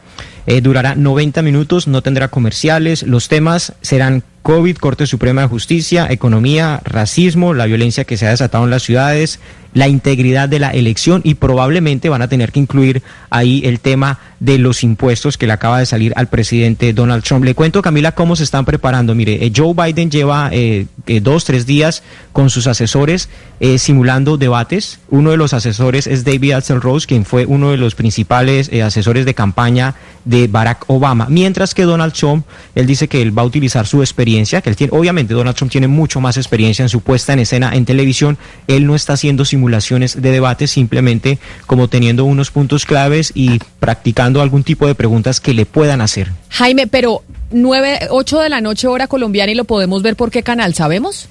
Eh, 0.49 0.61
durará 0.61 0.97
90 0.97 1.43
minutos, 1.43 1.87
no 1.87 2.03
tendrá 2.03 2.27
comerciales. 2.27 3.05
Los 3.05 3.29
temas 3.29 3.75
serán 3.83 4.25
COVID, 4.43 4.77
Corte 4.77 5.07
Suprema 5.07 5.43
de 5.43 5.49
Justicia, 5.49 6.07
economía, 6.11 6.81
racismo, 6.85 7.55
la 7.55 7.67
violencia 7.67 8.05
que 8.05 8.17
se 8.17 8.27
ha 8.27 8.31
desatado 8.31 8.65
en 8.65 8.71
las 8.71 8.83
ciudades, 8.83 9.41
la 9.75 9.89
integridad 9.89 10.49
de 10.49 10.59
la 10.59 10.71
elección 10.71 11.23
y 11.25 11.35
probablemente 11.35 12.09
van 12.09 12.23
a 12.23 12.29
tener 12.29 12.53
que 12.53 12.61
incluir 12.61 13.03
ahí 13.31 13.63
el 13.65 13.81
tema 13.81 14.19
de 14.41 14.59
los 14.59 14.83
impuestos 14.83 15.39
que 15.39 15.47
le 15.47 15.53
acaba 15.53 15.79
de 15.79 15.87
salir 15.87 16.13
al 16.17 16.29
presidente 16.29 16.93
Donald 16.93 17.23
Trump. 17.23 17.45
Le 17.45 17.55
cuento, 17.55 17.81
Camila, 17.81 18.13
cómo 18.13 18.37
se 18.37 18.45
están 18.45 18.65
preparando. 18.65 19.15
Mire, 19.15 19.47
eh, 19.47 19.53
Joe 19.55 19.73
Biden 19.73 20.11
lleva 20.11 20.51
eh, 20.53 20.87
eh, 21.07 21.21
dos, 21.21 21.45
tres 21.45 21.65
días 21.65 22.03
con 22.33 22.51
sus 22.51 22.67
asesores 22.67 23.29
simulando 23.79 24.39
debates. 24.39 24.99
Uno 25.09 25.31
de 25.31 25.37
los 25.37 25.55
asesores 25.55 26.09
es 26.09 26.25
David 26.25 26.55
Axelrose, 26.55 27.07
quien 27.07 27.25
fue 27.25 27.47
uno 27.47 27.71
de 27.71 27.77
los 27.77 27.95
principales 27.95 28.69
asesores 28.73 29.25
de 29.25 29.35
campaña 29.35 29.95
de 30.25 30.49
Barack 30.49 30.85
Obama. 30.89 31.29
Mientras 31.31 31.73
que 31.73 31.85
Donald 31.85 32.13
Trump, 32.13 32.45
él 32.75 32.89
dice 32.89 33.07
que 33.07 33.23
él 33.23 33.37
va 33.37 33.43
a 33.43 33.45
utilizar 33.45 33.87
su 33.87 34.01
experiencia, 34.01 34.32
que 34.63 34.71
él 34.71 34.77
tiene, 34.77 34.93
obviamente 34.97 35.35
Donald 35.35 35.57
Trump 35.57 35.71
tiene 35.71 35.89
mucho 35.89 36.21
más 36.21 36.37
experiencia 36.37 36.83
en 36.83 36.89
su 36.89 37.01
puesta 37.01 37.33
en 37.33 37.39
escena 37.41 37.75
en 37.75 37.85
televisión, 37.85 38.39
él 38.67 38.87
no 38.87 38.95
está 38.95 39.13
haciendo 39.13 39.45
simulaciones 39.45 40.21
de 40.21 40.31
debate, 40.31 40.67
simplemente 40.67 41.39
como 41.67 41.89
teniendo 41.89 42.25
unos 42.25 42.51
puntos 42.51 42.85
claves 42.87 43.33
y 43.35 43.59
practicando 43.81 44.41
algún 44.43 44.65
tipo 44.65 44.87
de 44.87 44.95
preguntas 44.95 45.41
que 45.41 45.55
le 45.55 45.67
puedan 45.67 46.01
hacer. 46.01 46.31
Jaime, 46.51 46.87
pero 46.87 47.23
9, 47.51 48.09
8 48.11 48.41
de 48.41 48.49
la 48.49 48.61
noche 48.61 48.87
hora 48.89 49.07
colombiana 49.07 49.53
y 49.53 49.55
lo 49.55 49.65
podemos 49.65 50.03
ver 50.03 50.17
por 50.17 50.31
qué 50.31 50.43
canal, 50.43 50.75
¿sabemos? 50.75 51.29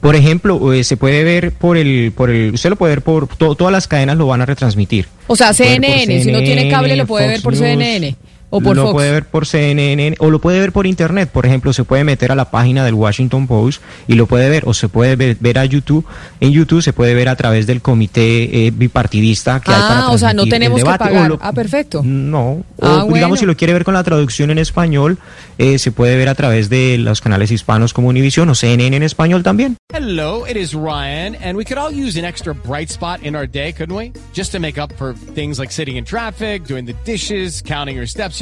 Por 0.00 0.16
ejemplo, 0.16 0.72
eh, 0.72 0.82
se 0.82 0.96
puede 0.96 1.22
ver 1.22 1.52
por 1.52 1.76
el, 1.76 2.10
por 2.10 2.28
el, 2.30 2.54
usted 2.54 2.70
lo 2.70 2.76
puede 2.76 2.94
ver 2.96 3.02
por, 3.02 3.28
to- 3.36 3.54
todas 3.54 3.70
las 3.72 3.86
cadenas 3.86 4.16
lo 4.16 4.26
van 4.26 4.40
a 4.40 4.46
retransmitir. 4.46 5.06
O 5.28 5.36
sea, 5.36 5.52
CNN, 5.54 6.22
si 6.24 6.32
no 6.32 6.40
tiene 6.40 6.68
cable 6.68 6.96
lo 6.96 7.06
puede 7.06 7.26
Fox 7.26 7.32
ver 7.34 7.42
por 7.42 7.52
News, 7.52 7.62
CNN 7.62 8.16
o 8.54 8.60
por 8.60 8.76
lo 8.76 8.82
Fox. 8.82 8.92
puede 8.92 9.10
ver 9.10 9.24
por 9.24 9.46
CNN 9.46 10.14
o 10.18 10.30
lo 10.30 10.38
puede 10.40 10.60
ver 10.60 10.72
por 10.72 10.86
internet. 10.86 11.30
Por 11.30 11.46
ejemplo, 11.46 11.72
se 11.72 11.84
puede 11.84 12.04
meter 12.04 12.30
a 12.30 12.34
la 12.34 12.50
página 12.50 12.84
del 12.84 12.94
Washington 12.94 13.46
Post 13.46 13.82
y 14.06 14.14
lo 14.14 14.26
puede 14.26 14.48
ver 14.50 14.64
o 14.66 14.74
se 14.74 14.88
puede 14.88 15.16
ver, 15.16 15.36
ver 15.40 15.58
a 15.58 15.64
YouTube. 15.64 16.04
En 16.40 16.52
YouTube 16.52 16.82
se 16.82 16.92
puede 16.92 17.14
ver 17.14 17.28
a 17.28 17.36
través 17.36 17.66
del 17.66 17.80
comité 17.80 18.66
eh, 18.66 18.70
bipartidista 18.70 19.60
que 19.60 19.72
hay 19.72 19.80
para 19.80 20.00
Ah, 20.06 20.10
o 20.10 20.18
sea, 20.18 20.32
no 20.34 20.42
el 20.44 20.50
tenemos 20.50 20.82
que 20.82 20.88
o 20.88 20.96
pagar. 20.98 21.28
lo- 21.30 21.38
Ah, 21.40 21.52
perfecto. 21.52 22.02
no, 22.04 22.42
o 22.50 22.64
Ah, 22.82 22.88
digamos 23.06 23.08
bueno. 23.10 23.36
si 23.36 23.46
lo 23.46 23.56
quiere 23.56 23.72
ver 23.72 23.84
con 23.84 23.94
la 23.94 24.04
traducción 24.04 24.50
en 24.50 24.58
español, 24.58 25.18
eh, 25.58 25.78
se 25.78 25.90
puede 25.92 26.16
ver 26.16 26.28
a 26.28 26.34
través 26.34 26.68
de 26.68 26.98
los 26.98 27.20
canales 27.20 27.50
hispanos 27.50 27.92
como 27.92 28.08
Univision 28.08 28.48
o 28.50 28.54
CNN 28.54 28.96
en 28.96 29.02
español 29.02 29.42
también. 29.42 29.76
Hello, 29.94 30.46
it 30.46 30.56
is 30.56 30.72
Ryan, 30.74 31.36
and 31.42 31.56
we 31.56 31.64
could 31.64 31.78
all 31.78 31.92
use 31.92 32.18
an 32.18 32.24
extra 32.24 32.52
bright 32.54 32.90
spot 32.90 33.20
in 33.22 33.34
our 33.34 33.48
day, 33.48 33.72
couldn't 33.72 33.96
we? 33.96 34.12
Just 34.34 34.52
to 34.52 34.58
make 34.60 34.78
up 34.80 34.92
for 34.98 35.14
things 35.34 35.58
like 35.58 35.72
sitting 35.72 35.96
in 35.96 36.04
traffic, 36.04 36.66
doing 36.66 36.84
the 36.86 36.94
dishes, 37.04 37.62
counting 37.62 37.96
your 37.96 38.06
steps, 38.06 38.41